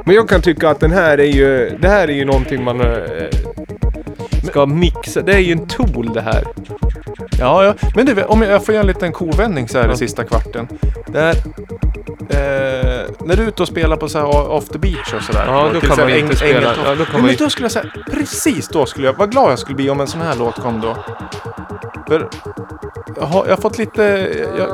[0.04, 2.80] Men jag kan tycka att den här är ju, det här är ju någonting man
[2.80, 2.86] eh,
[4.42, 5.22] ska mixa.
[5.22, 6.44] Det är ju en tool det här.
[7.38, 7.74] Ja, ja.
[7.96, 10.68] Men du, om jag får göra en liten kovändning så här i sista kvarten.
[11.06, 11.34] Det är,
[12.30, 12.81] eh,
[13.26, 15.44] när du är ute och spelar på så här off the beach och sådär.
[15.46, 17.84] Ja, då kan man inte spela- ja, då kan Nej, men då skulle jag säga,
[18.10, 20.80] precis då skulle jag, vad glad jag skulle bli om en sån här låt kom
[20.80, 20.96] då.
[22.08, 22.28] För
[23.16, 24.02] jag har, jag har fått lite,
[24.58, 24.68] jag,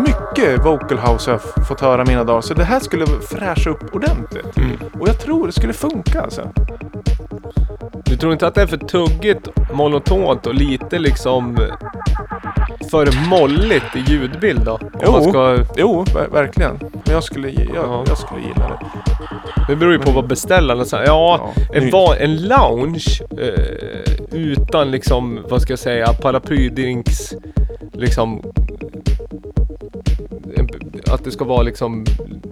[0.00, 2.40] mycket vocal house har jag fått höra mina dagar.
[2.40, 4.56] Så det här skulle fräscha upp ordentligt.
[4.56, 4.70] Mm.
[5.00, 6.48] Och jag tror det skulle funka alltså.
[8.04, 11.56] Du tror inte att det är för tuggigt, monotont och lite liksom
[12.90, 14.72] för molligt i ljudbild då?
[14.72, 15.28] Om Jo.
[15.30, 16.78] ska, Jo, ver- verkligen.
[17.06, 18.04] Men jag skulle, jag, Ja.
[18.06, 18.78] jag skulle gilla det.
[19.68, 21.06] det beror ju på vad beställaren säger.
[21.06, 27.34] Ja, Ja, en, va, en lounge eh, utan liksom, vad ska jag säga, paraplydrinks,
[27.92, 28.42] liksom
[31.10, 32.04] att det ska vara liksom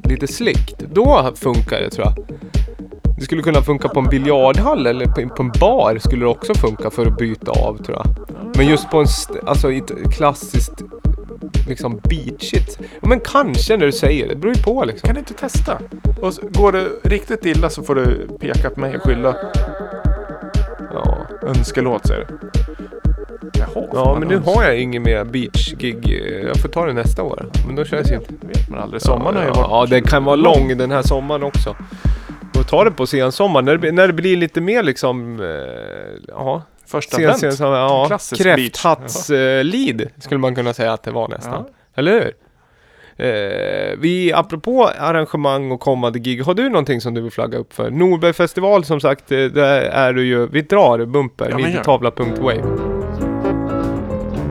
[0.04, 0.78] lite slickt.
[0.78, 2.26] Då funkar det tror jag.
[3.18, 6.54] Det skulle kunna funka på en biljardhall eller på, på en bar skulle det också
[6.54, 8.06] funka för att bryta av tror jag.
[8.56, 9.06] Men just på en,
[9.46, 10.82] alltså ett klassiskt
[11.66, 12.78] liksom beachigt.
[12.80, 14.34] Ja, men kanske när du säger det.
[14.34, 15.06] Det beror ju på liksom.
[15.06, 15.78] Kan du inte testa?
[16.20, 19.36] Och så, går det riktigt illa så får du peka på mig och skylla
[20.94, 22.48] Ja, önskelåt säger du.
[23.58, 26.22] Jaha, ja men nu har jag ingen mer beach-gig.
[26.46, 27.46] Jag får ta det nästa år.
[27.66, 28.34] Men då känns det inte...
[28.40, 29.02] Det vet man aldrig.
[29.02, 29.90] Sommaren har ju ja, varit...
[29.90, 31.76] Ja, den kan vara lång den här sommaren också.
[32.58, 33.64] Och ta det på sensommaren.
[33.64, 35.40] När det, när det blir lite mer liksom...
[35.40, 35.46] Eh,
[36.28, 38.56] ja, Första sen, sen, så, ja, Klassisk beach.
[38.56, 41.64] kräfthatts-lead skulle man kunna säga att det var nästan.
[41.68, 41.74] Ja.
[41.94, 42.32] Eller hur?
[43.16, 47.72] Eh, vi, apropå arrangemang och kommande gig, har du någonting som du vill flagga upp
[47.72, 47.90] för?
[47.90, 52.62] Norbergfestival som sagt, eh, där är du ju, vi drar bumper, Ja, midjetavla.wave.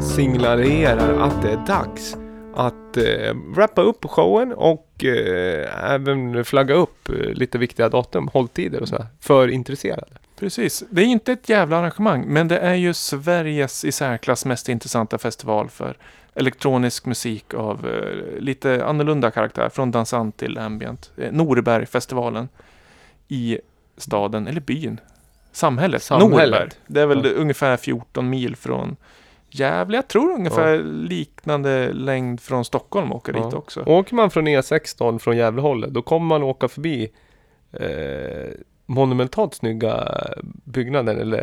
[0.02, 2.18] Signalerar att det är dags
[2.56, 8.82] att eh, wrappa upp showen och eh, även flagga upp eh, lite viktiga datum, hålltider
[8.82, 10.12] och så här, för intresserade.
[10.44, 10.84] Precis.
[10.89, 15.18] Det är inte ett jävla arrangemang, men det är ju Sveriges i särklass mest intressanta
[15.18, 15.98] festival för
[16.36, 19.70] elektronisk musik av eh, lite annorlunda karaktär.
[19.70, 21.12] Från dansant till ambient.
[21.18, 22.50] Eh, Norbergfestivalen
[23.28, 23.58] i
[23.98, 25.00] staden, eller byn.
[25.52, 26.04] Samhället.
[26.04, 26.32] Samhället.
[26.52, 26.70] Norberg.
[26.88, 27.32] Det är väl Ja.
[27.32, 28.96] ungefär 14 mil från
[29.50, 29.98] Gävle.
[29.98, 33.58] Jag tror ungefär liknande längd från Stockholm åker dit Ja.
[33.58, 33.84] också.
[33.86, 37.12] Åker man från E16 från Gävlehållet då kommer man åka förbi
[37.72, 38.50] eh,
[38.86, 40.18] monumentalt snygga
[40.64, 41.40] byggnaden eller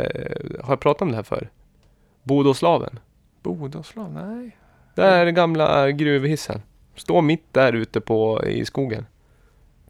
[0.63, 1.49] har jag pratat om det här för?
[2.23, 2.99] Bodåslaven.
[3.43, 4.13] Bodaslav?
[4.13, 4.57] Nej.
[4.95, 6.63] Det är den gamla gruvhissen.
[6.97, 9.07] Står mitt där ute på, i skogen.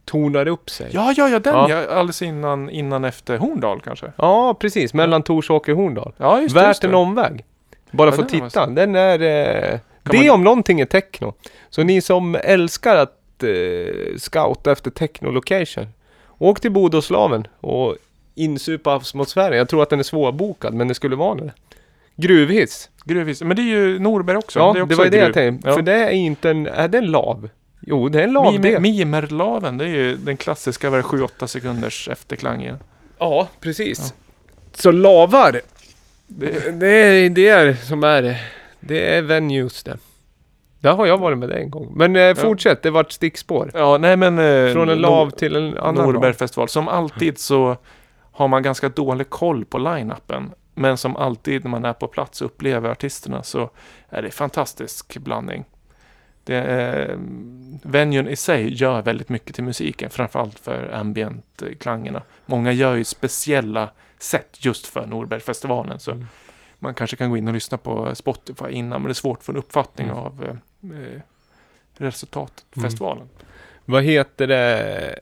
[0.05, 0.90] Tornar upp sig.
[0.92, 1.70] Ja, ja, ja, den Ja.
[1.70, 1.86] ja.
[1.88, 4.12] Alldeles innan, innan efter Horndal kanske.
[4.16, 4.94] Ja, precis.
[4.94, 6.12] Mellan Torsåker och Horndal.
[6.16, 7.44] Ja, just Värt just en omväg.
[7.90, 8.66] Bara Ja, för att titta.
[8.66, 9.12] Den är...
[9.22, 11.34] Eh, det man- om någonting är techno.
[11.70, 15.86] Så ni som älskar att eh, scouta efter techno-location.
[16.43, 17.97] Åk till Bodåslaven och
[18.34, 19.59] insupa atmosfären.
[19.59, 21.53] Jag tror att den är svårbokad, men det skulle vara det.
[22.16, 22.91] Gruvhiss.
[23.05, 23.43] Gruvhiss.
[23.43, 24.59] Men det är ju Norberg också.
[24.59, 25.68] Ja, det, också var ju det jag tänkte.
[25.68, 25.74] Ja.
[25.74, 26.66] För det är inte en...
[26.66, 27.49] Är det en lav?
[27.80, 28.80] Jo, det är en lav Mime- det.
[28.80, 32.76] Mimerlaven, det är ju den klassiska, vad är det, 7-8 sekunders efterklangen.
[33.18, 34.14] Ja, precis.
[34.74, 35.61] Så lavar.
[36.26, 38.36] Det, Det är det som är det.
[38.80, 39.99] Det är venues det.
[40.80, 41.92] Där har jag varit med dig en gång.
[41.96, 43.70] Men eh, fortsätt, det vart stickspår.
[43.74, 44.38] ja, nej men...
[44.38, 45.94] Eh, Från en Nor- lav till en annan.
[46.12, 46.68] Norbergfestival.
[46.68, 47.76] Som alltid så
[48.32, 50.50] har man ganska dålig koll på line-upen.
[50.74, 53.70] Men som alltid när man är på plats och upplever artisterna så
[54.08, 55.64] är det fantastisk blandning.
[56.44, 57.18] Det är,
[57.82, 62.22] venuen i sig gör väldigt mycket till musiken, framförallt för ambient-klangerna.
[62.46, 65.98] Många gör ju speciella sätt just för Norbergfestivalen.
[66.00, 66.26] Så Mm.
[66.78, 69.44] man kanske kan gå in och lyssna på Spotify innan, men det är svårt att
[69.44, 70.18] få en uppfattning Mm.
[70.18, 71.20] av eh,
[71.96, 72.90] resultatet på Mm.
[72.90, 73.28] festivalen.
[73.84, 75.18] Vad heter det?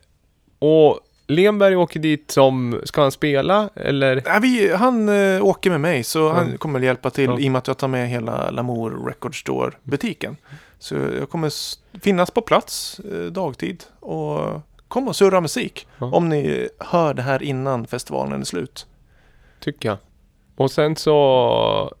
[0.59, 2.81] Och Lemberg åker dit som...
[2.83, 3.69] Ska han spela?
[3.75, 4.21] Eller?
[4.25, 6.57] Ja, vi, han eh, åker med mig så han Ja.
[6.57, 7.39] kommer hjälpa till Ja.
[7.39, 10.37] i och med att jag tar med hela Lamour Record Store butiken.
[10.79, 11.51] Så jag kommer
[11.99, 15.87] finnas på plats eh, dagtid och kom och surra musik.
[15.97, 16.05] Ja.
[16.05, 18.87] Om ni hör det här innan festivalen är slut.
[19.59, 19.97] Tycker jag.
[20.55, 21.93] Och sen så...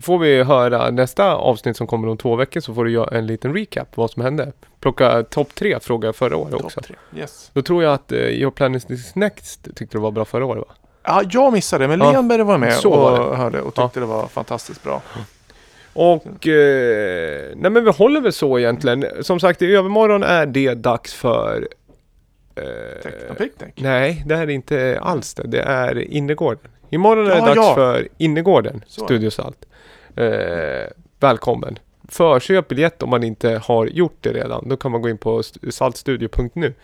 [0.00, 3.26] Får vi höra nästa avsnitt som kommer om två veckor så får du göra en
[3.26, 4.52] liten recap vad som hände.
[4.80, 6.80] Plocka topp tre frågade jag förra året också.
[6.80, 6.96] Topp tre.
[7.20, 7.50] Yes.
[7.54, 10.64] Då tror jag att uh, Your Plan is Next tyckte det var bra förra året
[10.68, 10.74] va?
[11.02, 13.36] Ja, jag missade men Ja, Lenberg var med så och var det.
[13.36, 15.02] hörde och tyckte det var fantastiskt bra.
[15.92, 16.46] Och...
[16.46, 19.06] Eh, nej men vi håller väl så egentligen.
[19.20, 21.68] Som sagt i övermorgon är det dags för...
[22.54, 23.70] Eh, Technopicnic.
[23.74, 25.46] nej, det är inte alls det.
[25.46, 26.70] Det är innergården.
[26.90, 27.74] Imorgon är det Ja, dags ja.
[27.74, 28.84] för innergården.
[28.86, 29.64] Studio Salt.
[30.22, 30.86] Eh,
[31.20, 31.78] välkommen.
[32.08, 34.68] Förköp biljett om man inte har gjort det redan.
[34.68, 36.74] Då kan man gå in på st- saltstudio.nu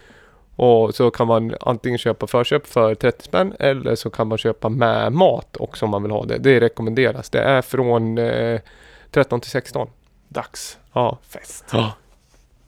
[0.57, 4.69] Och så kan man antingen köpa förköp för 30 spänn eller så kan man köpa
[4.69, 6.39] med mat också om man vill ha det.
[6.39, 7.31] Det rekommenderas.
[7.31, 8.61] Det är från eh,
[9.11, 9.89] 13 till 16.
[10.29, 10.79] Dags.
[10.93, 11.19] Ja.
[11.29, 11.65] Fest.
[11.73, 11.93] ja.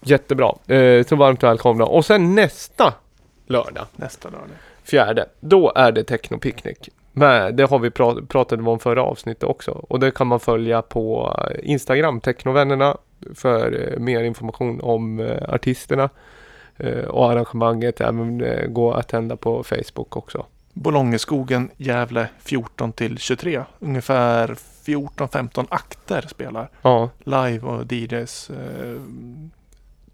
[0.01, 0.55] Jättebra.
[0.67, 1.85] Eh, så varmt välkomna.
[1.85, 2.95] Och sen nästa
[3.47, 4.49] lördag, Nästa lördag.
[4.85, 6.89] fjärde, då är det technopicknick.
[7.19, 9.71] Men det har vi pra- pratade om förra avsnittet också.
[9.71, 12.97] Och det kan man följa på Instagram, Technovännerna,
[13.35, 16.09] för eh, mer information om eh, artisterna
[16.77, 18.01] eh, och arrangemanget.
[18.01, 18.43] Även
[18.75, 20.47] gå att tända på Facebook också.
[20.73, 23.63] Bolongeskogen, Gävle 14 till 23.
[23.79, 24.49] Ungefär
[24.85, 26.71] 14-15 akter spelar.
[26.83, 28.51] Ja, Live och DJs.
[28.51, 29.01] Eh,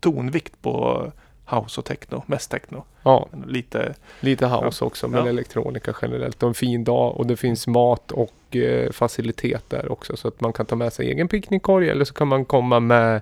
[0.00, 1.06] tonvikt på
[1.50, 2.22] house och techno.
[2.26, 2.84] Mest techno.
[3.02, 5.28] ja, Lite lite house också, men Ja.
[5.28, 6.42] elektronika generellt.
[6.42, 10.16] Och en fin dag och det finns mat och eh, facilitet där också.
[10.16, 13.20] Så att man kan ta med sig egen picknickkorg eller så kan man komma med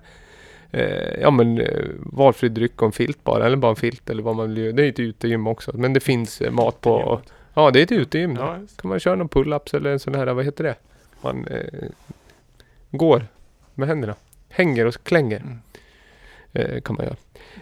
[0.70, 3.46] eh, ja men eh, valfri dryck och en filt bara.
[3.46, 4.76] Eller bara en filt eller vad man vill.
[4.76, 5.70] Det är ett utegym också.
[5.74, 7.20] Men det finns eh, mat på...
[7.54, 8.36] Ja, det är ett utegym.
[8.36, 10.74] Ja, kan man köra någon pull-ups eller en sån här, vad heter det?
[11.20, 11.88] Man eh,
[12.90, 13.26] går
[13.74, 14.14] med händerna.
[14.48, 15.36] Hänger och klänger.
[15.36, 15.58] Mm.
[16.52, 17.16] Eh, kan man göra.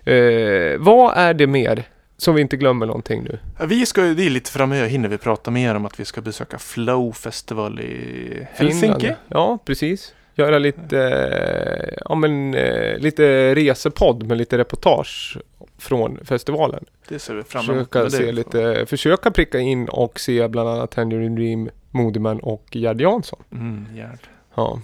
[0.04, 1.84] Eh, vad är det mer?
[2.16, 3.38] Så vi inte glömmer någonting nu.
[3.58, 6.20] Ja, Vi ska, det är lite framöver hinner vi prata mer om att vi ska
[6.20, 9.00] besöka Flow Festival i Helsinki.
[9.00, 9.16] Finland.
[9.28, 10.14] Ja, precis.
[10.34, 15.38] Göra lite, eh, ja, men, eh, lite resepodd med lite reportage
[15.78, 16.84] från festivalen.
[17.08, 17.92] Det ser vi fram emot.
[17.92, 23.00] Försöka, se lite, försöka pricka in och se bland annat Tangerine Dream, Modeman och Gerd
[23.00, 23.42] Jansson.
[23.52, 24.18] Mm, Gerd.
[24.54, 24.80] Ja.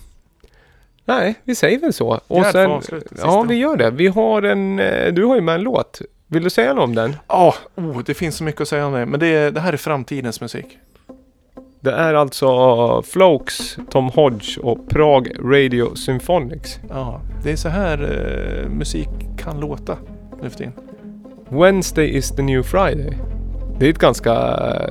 [1.04, 2.20] Nej, vi säger väl så.
[2.26, 2.80] Och sen,
[3.18, 3.90] ja, vi gör det.
[3.90, 6.00] Vi har en, eh, du har ju med en låt.
[6.26, 7.16] Vill du säga något om den?
[7.28, 9.06] Ja, oh, det finns så mycket att säga om det.
[9.06, 10.78] Men det, det här är framtidens musik.
[11.80, 16.80] Det är alltså Flokes, Tom Hodge och Prague Radio Symphonics.
[16.88, 19.96] Ja, det är så här eh, musik kan låta
[20.42, 20.72] nu för tiden.
[21.48, 23.18] Wednesday is the new Friday.
[23.78, 24.30] Det är ett ganska...
[24.30, 24.88] Ja,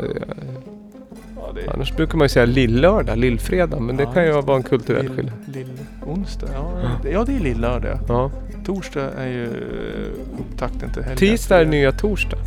[1.55, 3.81] det Annars brukar man ju säga lillördag, lillfredag.
[3.81, 5.33] Men det Ja, kan ju vara en kulturell lill, skillnad.
[5.47, 6.47] lill-onsdag.
[6.53, 6.71] Ja,
[7.03, 7.99] det, ja, det är lillördag.
[8.07, 8.31] Ja.
[8.65, 11.17] Torsdag är ju eh, upptakten till helgen.
[11.17, 12.37] Tisdag är nya torsdag.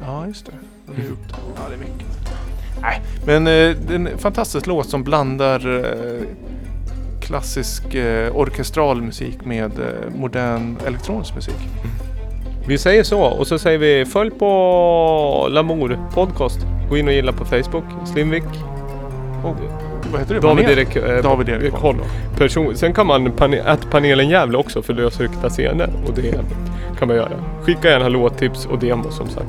[0.00, 0.52] Ja, just det.
[0.96, 1.18] Det är upp
[1.56, 2.06] Ja, det är mycket.
[2.82, 6.20] Nej, men eh, det är en fantastisk låt som blandar eh,
[7.20, 9.70] klassisk eh, orkestral musik med
[10.16, 11.54] modern elektronisk musik.
[12.70, 16.58] Vi säger så och så säger vi följ på Lamour podcast.
[16.90, 17.84] Gå in och gilla på Facebook.
[18.12, 18.44] Slimvik.
[19.44, 19.56] Och,
[20.12, 20.40] vad heter det?
[20.40, 20.68] David?
[20.68, 21.96] Erik, eh, David Erik Koll.
[22.36, 22.76] Person.
[22.76, 25.90] Sen kan man pane, att panelen Gävle också för lösryckta scener.
[26.06, 26.40] Och det
[26.98, 27.30] kan man göra.
[27.62, 29.48] Skicka gärna låttips och demo som sagt.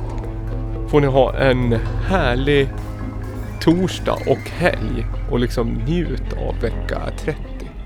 [0.88, 2.68] Får ni ha en härlig
[3.60, 5.06] torsdag och helg.
[5.30, 7.38] Och liksom njut av vecka 30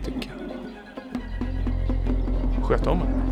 [0.05, 0.31] tycker
[2.57, 2.65] jag.
[2.65, 3.26] Sköt om er.